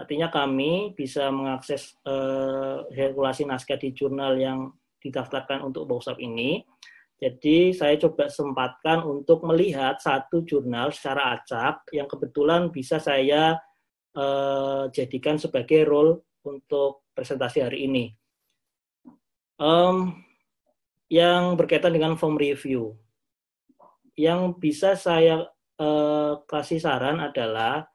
[0.00, 4.72] artinya kami bisa mengakses uh, sirkulasi naskah di jurnal yang
[5.04, 6.64] didaftarkan untuk workshop ini.
[7.20, 13.60] Jadi saya coba sempatkan untuk melihat satu jurnal secara acak yang kebetulan bisa saya
[14.16, 18.04] uh, jadikan sebagai role untuk presentasi hari ini.
[19.60, 20.16] Um,
[21.12, 22.96] yang berkaitan dengan form review.
[24.16, 25.44] Yang bisa saya
[25.76, 27.89] uh, kasih saran adalah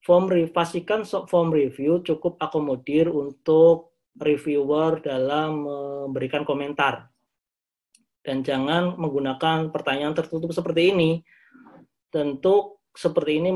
[0.00, 7.08] form pastikan form review cukup akomodir untuk reviewer dalam memberikan komentar.
[8.20, 11.10] Dan jangan menggunakan pertanyaan tertutup seperti ini.
[12.12, 13.50] Tentu seperti ini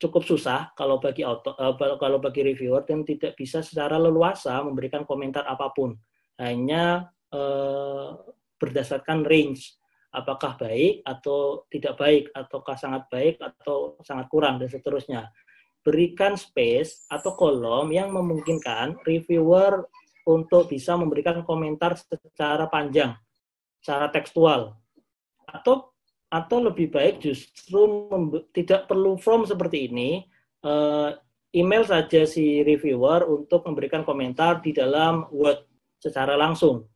[0.00, 5.06] cukup susah kalau bagi auto, uh, kalau bagi reviewer dan tidak bisa secara leluasa memberikan
[5.06, 5.94] komentar apa pun.
[6.40, 8.16] Hanya uh,
[8.56, 9.79] berdasarkan range
[10.10, 15.30] apakah baik atau tidak baik ataukah sangat baik atau sangat kurang dan seterusnya.
[15.80, 19.88] Berikan space atau kolom yang memungkinkan reviewer
[20.28, 23.16] untuk bisa memberikan komentar secara panjang,
[23.80, 24.76] secara tekstual.
[25.48, 25.94] Atau
[26.30, 28.06] atau lebih baik justru
[28.54, 30.22] tidak perlu form seperti ini,
[30.62, 31.10] uh,
[31.50, 35.66] email saja si reviewer untuk memberikan komentar di dalam Word
[35.98, 36.86] secara langsung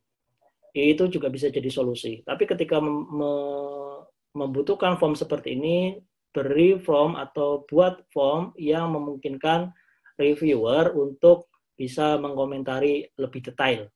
[0.75, 2.27] itu juga bisa jadi solusi.
[2.27, 3.33] Tapi ketika me
[4.35, 5.95] membutuhkan form seperti ini,
[6.35, 9.71] beri form atau buat form yang memungkinkan
[10.19, 11.47] reviewer untuk
[11.79, 13.87] bisa mengomentari lebih detail.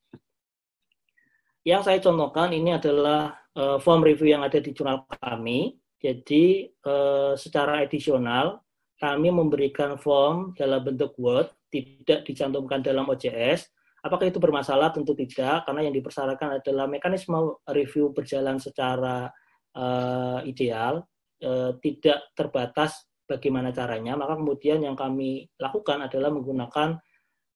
[1.66, 5.74] Yang saya contohkan ini adalah uh, form review yang ada di jurnal kami.
[5.98, 8.62] Jadi uh, secara edisional
[9.02, 13.66] kami memberikan form dalam bentuk Word, tidak dicantumkan dalam OJS,
[13.98, 14.94] Apakah itu bermasalah?
[14.94, 19.26] Tentu tidak, karena yang dipersyaratkan adalah mekanisme review berjalan secara
[19.74, 21.02] uh, ideal,
[21.42, 24.14] uh, tidak terbatas bagaimana caranya.
[24.14, 26.96] Maka kemudian yang kami lakukan adalah menggunakan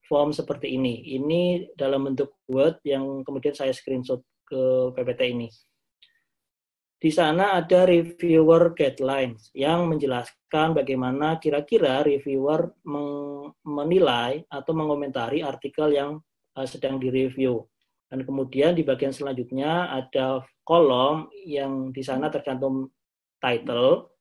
[0.03, 1.14] form seperti ini.
[1.16, 5.49] Ini dalam bentuk Word yang kemudian saya screenshot ke PPT ini.
[7.03, 12.78] Di sana ada reviewer guidelines yang menjelaskan bagaimana kira-kira reviewer
[13.66, 16.22] menilai atau mengomentari artikel yang
[16.57, 17.64] uh, sedang direview.
[18.12, 22.92] Dan kemudian di bagian selanjutnya ada kolom yang di sana tercantum
[23.40, 24.12] title,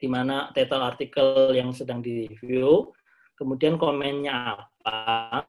[0.00, 2.88] di mana title artikel yang sedang direview,
[3.36, 5.44] kemudian komennya apa,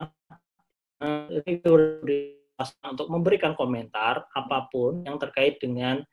[2.92, 6.04] untuk memberikan komentar apa pun yang terkait dengan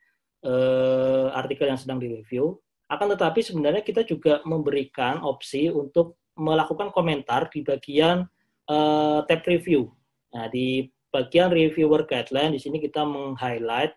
[0.47, 2.55] uh, artikel yang sedang direview.
[2.87, 8.23] Akan tetapi sebenarnya kita juga memberikan opsi untuk melakukan komentar di bagian
[8.71, 9.91] uh, tab review.
[10.35, 13.95] Nah, di bagian reviewer guideline di sini kita meng-highlight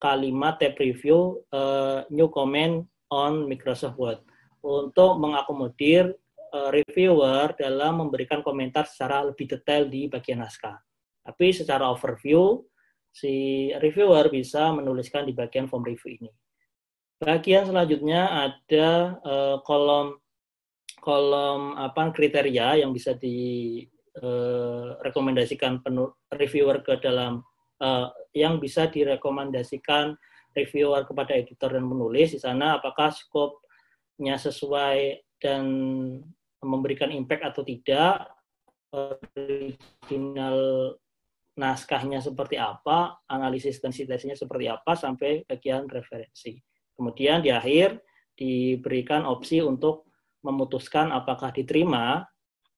[0.00, 4.20] kalimat tab review uh, new comment on Microsoft Word
[4.60, 6.12] untuk mengakomodir
[6.52, 10.76] uh, reviewer dalam memberikan komentar secara lebih detail di bagian naskah.
[11.24, 12.60] Tapi secara overview
[13.10, 16.30] si reviewer bisa menuliskan di bagian form review ini.
[17.20, 20.16] Bagian selanjutnya ada uh, kolom
[21.00, 27.40] kolom apa kriteria yang bisa direkomendasikan eh, reviewer ke dalam
[27.80, 30.16] uh, yang bisa direkomendasikan
[30.52, 35.64] reviewer kepada editor dan penulis di sana apakah skopnya sesuai dan
[36.60, 38.28] memberikan impact atau tidak
[38.92, 40.60] original
[41.60, 46.56] naskahnya seperti apa, analisis dan sitasinya seperti apa sampai bagian referensi.
[46.96, 48.00] Kemudian di akhir
[48.32, 50.08] diberikan opsi untuk
[50.40, 52.24] memutuskan apakah diterima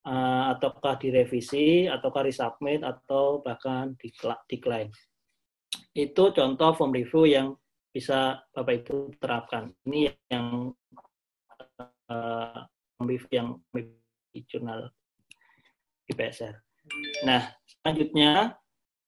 [0.07, 3.95] uh, ataukah direvisi ataukah resubmit atau bahkan
[4.47, 4.91] decline.
[5.95, 7.47] Itu contoh form review yang
[7.93, 9.69] bisa Bapak Ibu terapkan.
[9.85, 10.73] Ini yang
[12.09, 12.59] uh,
[13.01, 13.49] review yang
[14.33, 14.89] di jurnal
[16.09, 16.57] IPSR.
[17.23, 18.57] Nah, selanjutnya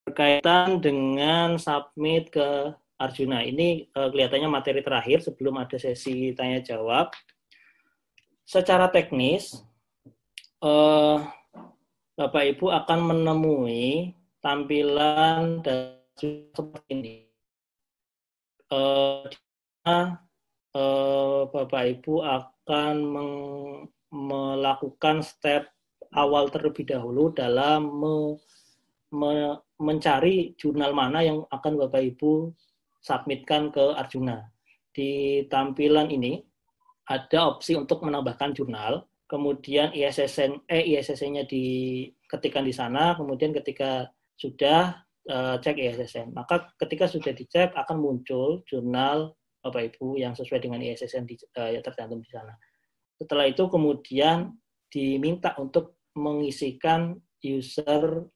[0.06, 3.44] berkaitan dengan submit ke Arjuna.
[3.44, 7.12] Ini uh, kelihatannya materi terakhir sebelum ada sesi tanya jawab
[8.46, 9.66] secara teknis
[10.62, 11.18] uh,
[12.16, 15.60] Bapak Ibu akan menemui tampilan
[16.16, 17.16] seperti ini.
[18.72, 19.28] Uh,
[19.84, 22.96] uh, Bapak Ibu akan
[24.16, 25.68] melakukan step
[26.16, 28.40] awal terlebih dahulu dalam me,
[29.12, 32.56] me, mencari jurnal mana yang akan Bapak Ibu
[33.04, 34.48] submitkan ke Arjuna.
[34.96, 36.40] Di tampilan ini
[37.06, 45.06] ada opsi untuk menambahkan jurnal, kemudian ISSN eh ISSN-nya diketikkan di sana, kemudian ketika sudah
[45.30, 50.82] uh, cek ISSN, maka ketika sudah dicek akan muncul jurnal Bapak Ibu yang sesuai dengan
[50.82, 52.54] ISSN di, uh, yang tercantum di sana.
[53.18, 54.54] Setelah itu kemudian
[54.92, 58.30] diminta untuk mengisikan user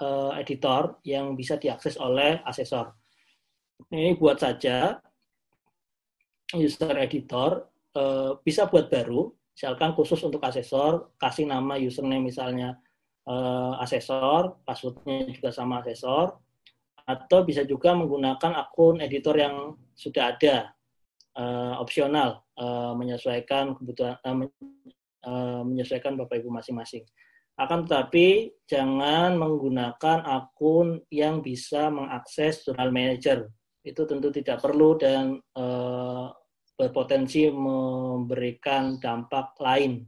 [0.00, 2.92] uh, editor yang bisa diakses oleh asesor.
[3.92, 5.00] Ini buat saja
[6.54, 7.66] user editor
[7.98, 12.78] uh, bisa buat baru, misalkan khusus untuk asesor, kasih nama username misalnya
[13.26, 16.38] uh, asesor, passwordnya juga sama asesor,
[17.06, 20.76] atau bisa juga menggunakan akun editor yang sudah ada,
[21.38, 24.18] uh, opsional, uh, menyesuaikan kebutuhan,
[25.26, 27.06] uh, menyesuaikan bapak ibu masing-masing.
[27.56, 33.48] Akan tetapi jangan menggunakan akun yang bisa mengakses jurnal manager.
[33.86, 36.26] Itu tentu tidak perlu dan eh,
[36.74, 40.02] berpotensi memberikan dampak lain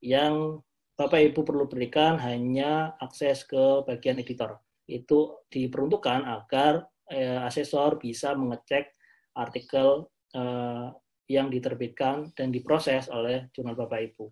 [0.00, 0.58] yang
[0.96, 4.60] Bapak Ibu perlu berikan hanya akses ke bagian editor.
[4.84, 8.96] Itu diperuntukkan agar eh, asesor bisa mengecek
[9.36, 10.88] artikel eh,
[11.30, 14.26] yang diterbitkan dan diproses oleh jurnal Bapak Ibu.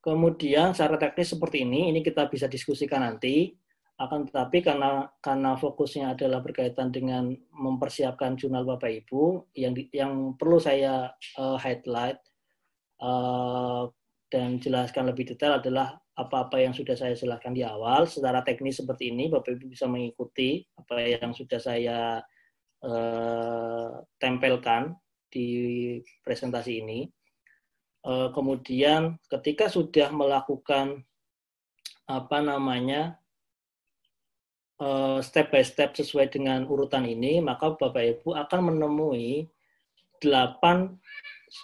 [0.00, 3.50] Kemudian secara teknis seperti ini, ini kita bisa diskusikan nanti.
[3.96, 10.36] Akan tetapi karena karena fokusnya adalah berkaitan dengan mempersiapkan jurnal Bapak Ibu, yang di, yang
[10.36, 12.20] perlu saya uh, highlight
[13.00, 13.88] uh,
[14.28, 18.04] dan jelaskan lebih detail adalah apa-apa yang sudah saya jelaskan di awal.
[18.04, 22.20] Secara teknis seperti ini, Bapak Ibu bisa mengikuti apa yang sudah saya
[22.84, 23.90] uh,
[24.20, 24.92] tempelkan
[25.32, 25.48] di
[26.20, 27.08] presentasi ini.
[28.04, 31.00] Uh, kemudian ketika sudah melakukan
[32.06, 33.18] apa namanya
[34.76, 39.48] Eh, step by step sesuai dengan urutan ini, maka Bapak Ibu akan menemui
[40.20, 41.00] delapan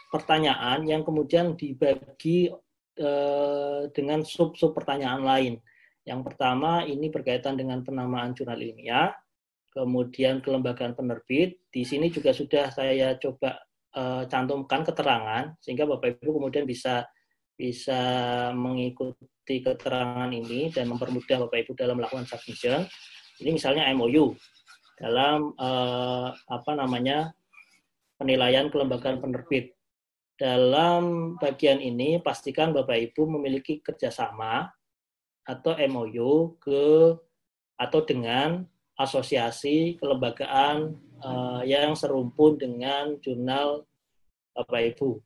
[0.09, 2.49] pertanyaan yang kemudian dibagi
[2.97, 5.55] eh, dengan sub-sub pertanyaan lain.
[6.09, 9.13] Yang pertama ini berkaitan dengan penamaan jurnal ilmiah,
[9.77, 11.61] kemudian kelembagaan penerbit.
[11.69, 13.63] Di sini juga sudah saya coba
[13.95, 17.07] uh, cantumkan keterangan sehingga Bapak Ibu kemudian bisa
[17.55, 18.03] bisa
[18.51, 22.87] mengikuti keterangan ini dan mempermudah Bapak Ibu dalam melakukan submission.
[23.43, 24.39] Ini misalnya MOU
[24.97, 27.35] dalam eh, apa namanya
[28.17, 29.75] penilaian kelembagaan penerbit.
[30.39, 34.71] Dalam bagian ini pastikan Bapak Ibu memiliki kerjasama
[35.43, 37.19] atau MOU ke
[37.75, 38.63] atau dengan
[38.95, 43.83] asosiasi kelembagaan eh, yang serumpun dengan jurnal
[44.55, 45.19] Bapak Ibu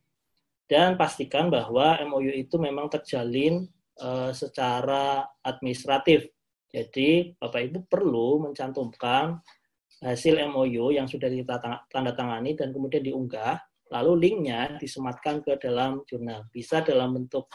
[0.66, 3.70] dan pastikan bahwa MOU itu memang terjalin
[4.00, 6.28] uh, secara administratif.
[6.70, 9.40] Jadi Bapak Ibu perlu mencantumkan
[10.04, 13.56] hasil MOU yang sudah ditandatangani dan kemudian diunggah,
[13.88, 16.44] lalu linknya disematkan ke dalam jurnal.
[16.52, 17.48] Bisa dalam bentuk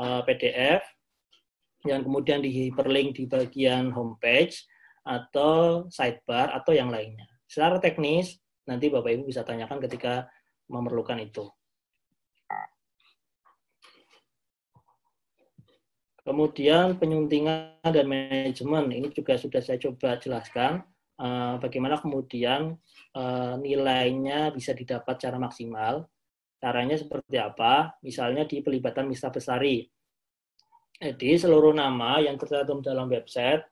[0.00, 0.80] eh, PDF
[1.84, 4.64] yang kemudian di hyperlink di bagian homepage
[5.04, 7.28] atau sidebar atau yang lainnya.
[7.44, 10.28] Secara teknis nanti Bapak Ibu bisa tanyakan ketika
[10.68, 11.48] memerlukan itu.
[16.28, 20.84] Kemudian penyuntingan dan manajemen ini juga sudah saya coba jelaskan
[21.16, 22.76] uh, bagaimana kemudian
[23.16, 26.04] uh, nilainya bisa didapat secara maksimal.
[26.60, 27.96] Caranya seperti apa?
[28.04, 29.88] Misalnya di pelibatan mista besari.
[31.00, 33.64] Jadi seluruh nama yang tercantum dalam website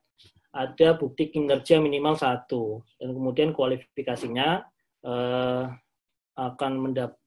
[0.56, 4.64] ada bukti kinerja minimal satu dan kemudian kualifikasinya
[5.04, 5.68] uh,
[6.40, 7.20] akan mendap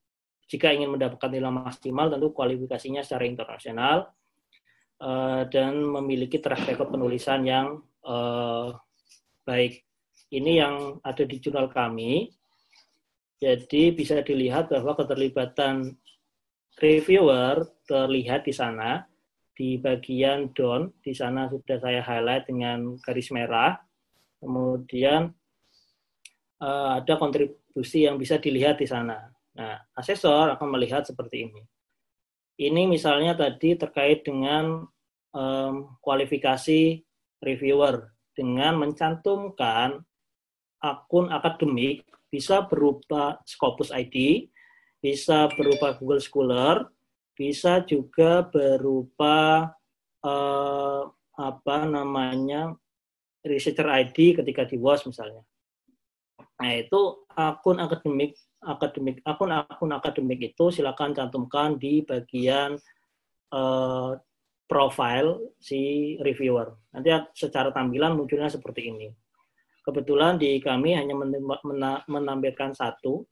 [0.49, 4.09] jika ingin mendapatkan nilai maksimal tentu kualifikasinya secara internasional
[4.99, 8.75] uh, dan memiliki track record penulisan yang uh,
[9.47, 9.83] baik.
[10.29, 12.29] Ini yang ada di jurnal kami.
[13.39, 15.95] Jadi bisa dilihat bahwa keterlibatan
[16.77, 19.07] reviewer terlihat di sana
[19.59, 23.79] di bagian down di sana sudah saya highlight dengan garis merah.
[24.39, 25.31] Kemudian
[26.63, 29.27] uh, ada kontribusi yang bisa dilihat di sana.
[29.55, 31.63] Nah, asesor akan melihat seperti ini.
[32.59, 34.83] Ini misalnya tadi terkait dengan
[35.31, 36.99] um, kualifikasi
[37.39, 40.03] reviewer dengan mencantumkan
[40.83, 44.47] akun akademik bisa berupa Scopus ID,
[44.99, 46.83] bisa berupa Google Scholar,
[47.31, 49.71] bisa juga berupa
[50.27, 51.03] uh,
[51.39, 52.75] apa namanya
[53.47, 55.47] researcher ID ketika di WOS misalnya.
[56.59, 62.75] Nah itu akun akademik akademik akun-akun akademik itu silakan cantumkan di bagian
[63.55, 64.15] uh,
[64.69, 66.69] profile si reviewer.
[66.93, 69.07] Nanti secara tampilan munculnya seperti ini.
[69.81, 71.17] Kebetulan di kami hanya
[72.05, 73.25] menampilkan satu.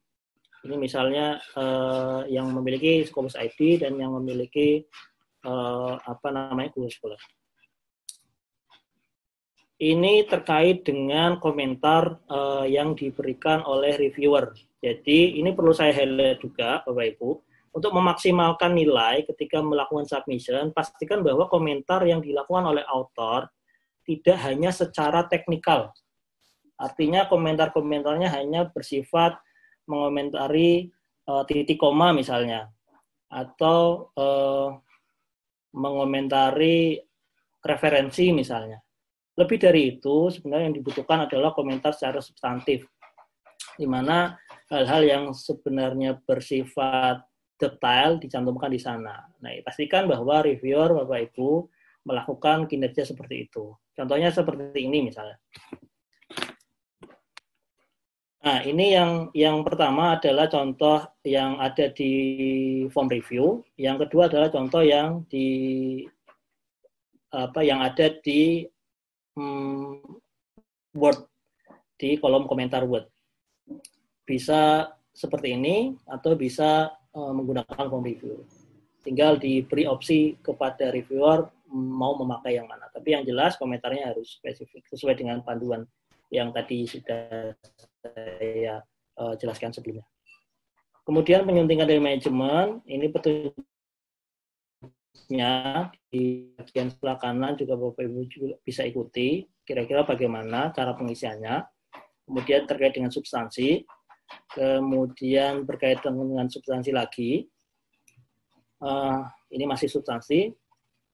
[0.66, 4.82] Ini misalnya uh, yang memiliki Scopus ID dan yang memiliki
[5.46, 7.22] uh, apa namanya Google Scholar.
[9.78, 14.50] Ini terkait dengan komentar uh, yang diberikan oleh reviewer.
[14.82, 17.30] Jadi ini perlu saya highlight juga, Bapak Ibu.
[17.78, 23.54] Untuk memaksimalkan nilai ketika melakukan submission, pastikan bahwa komentar yang dilakukan oleh author
[24.02, 25.94] tidak hanya secara teknikal.
[26.82, 29.38] Artinya komentar-komentarnya hanya bersifat
[29.86, 30.90] mengomentari
[31.30, 32.66] uh, titik koma misalnya,
[33.30, 34.74] atau uh,
[35.70, 36.98] mengomentari
[37.62, 38.82] referensi misalnya
[39.38, 42.90] lebih dari itu, sebenarnya yang dibutuhkan adalah komentar secara substantif,
[43.78, 44.34] di mana
[44.74, 47.22] hal-hal yang sebenarnya bersifat
[47.62, 49.30] detail dicantumkan di sana.
[49.42, 51.70] Nah, pastikan bahwa reviewer Bapak Ibu
[52.06, 53.78] melakukan kinerja seperti itu.
[53.94, 55.38] Contohnya seperti ini misalnya.
[58.48, 62.14] Nah, ini yang yang pertama adalah contoh yang ada di
[62.94, 63.60] form review.
[63.76, 65.50] Yang kedua adalah contoh yang di
[67.28, 68.64] apa yang ada di
[69.38, 70.02] hmm,
[70.98, 71.30] Word
[72.02, 73.06] di kolom komentar Word.
[74.26, 78.42] Bisa seperti ini atau bisa uh, menggunakan form review.
[79.06, 82.90] Tinggal diberi opsi kepada reviewer mau memakai yang mana.
[82.92, 85.86] Tapi yang jelas komentarnya harus spesifik sesuai dengan panduan
[86.28, 87.56] yang tadi sudah
[88.04, 88.84] saya
[89.16, 90.04] uh, jelaskan sebelumnya.
[91.08, 93.08] Kemudian penyuntingan dari manajemen, ini
[95.18, 101.66] petunjuknya di bagian sebelah kanan juga Bapak Ibu juga bisa ikuti kira-kira bagaimana cara pengisiannya.
[102.28, 103.88] Kemudian terkait dengan substansi,
[104.52, 107.48] kemudian berkaitan dengan substansi lagi.
[108.84, 110.52] Uh, ini masih substansi.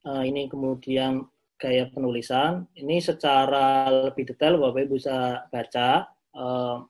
[0.04, 1.26] Uh, ini kemudian
[1.58, 2.66] gaya penulisan.
[2.74, 6.82] Ini secara lebih detail Bapak Ibu bisa baca uh,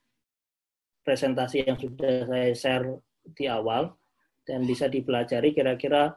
[1.03, 2.87] presentasi yang sudah saya share
[3.35, 3.91] di awal
[4.47, 6.15] dan bisa dipelajari kira-kira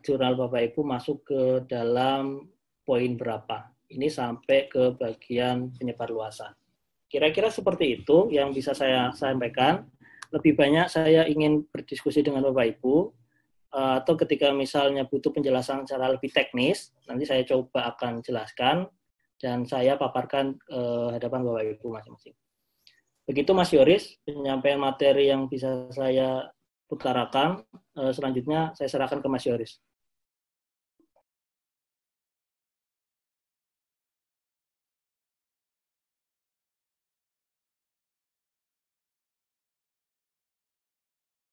[0.00, 2.48] jurnal Bapak Ibu masuk ke dalam
[2.86, 3.68] poin berapa.
[3.86, 6.50] Ini sampai ke bagian penyebar luasan.
[7.06, 9.86] Kira-kira seperti itu yang bisa saya sampaikan.
[10.34, 12.94] Lebih banyak saya ingin berdiskusi dengan Bapak Ibu,
[13.76, 18.90] eh, atau ketika misalnya butuh penjelasan secara lebih teknis, nanti saya coba akan jelaskan
[19.38, 22.34] dan saya paparkan eh, hadapan Bapak Ibu masing-masing.
[23.26, 26.46] Begitu Mas Yoris, penyampaian materi yang bisa saya
[26.90, 27.62] utarakan.
[27.96, 29.78] Eh, selanjutnya saya serahkan ke Mas Yoris.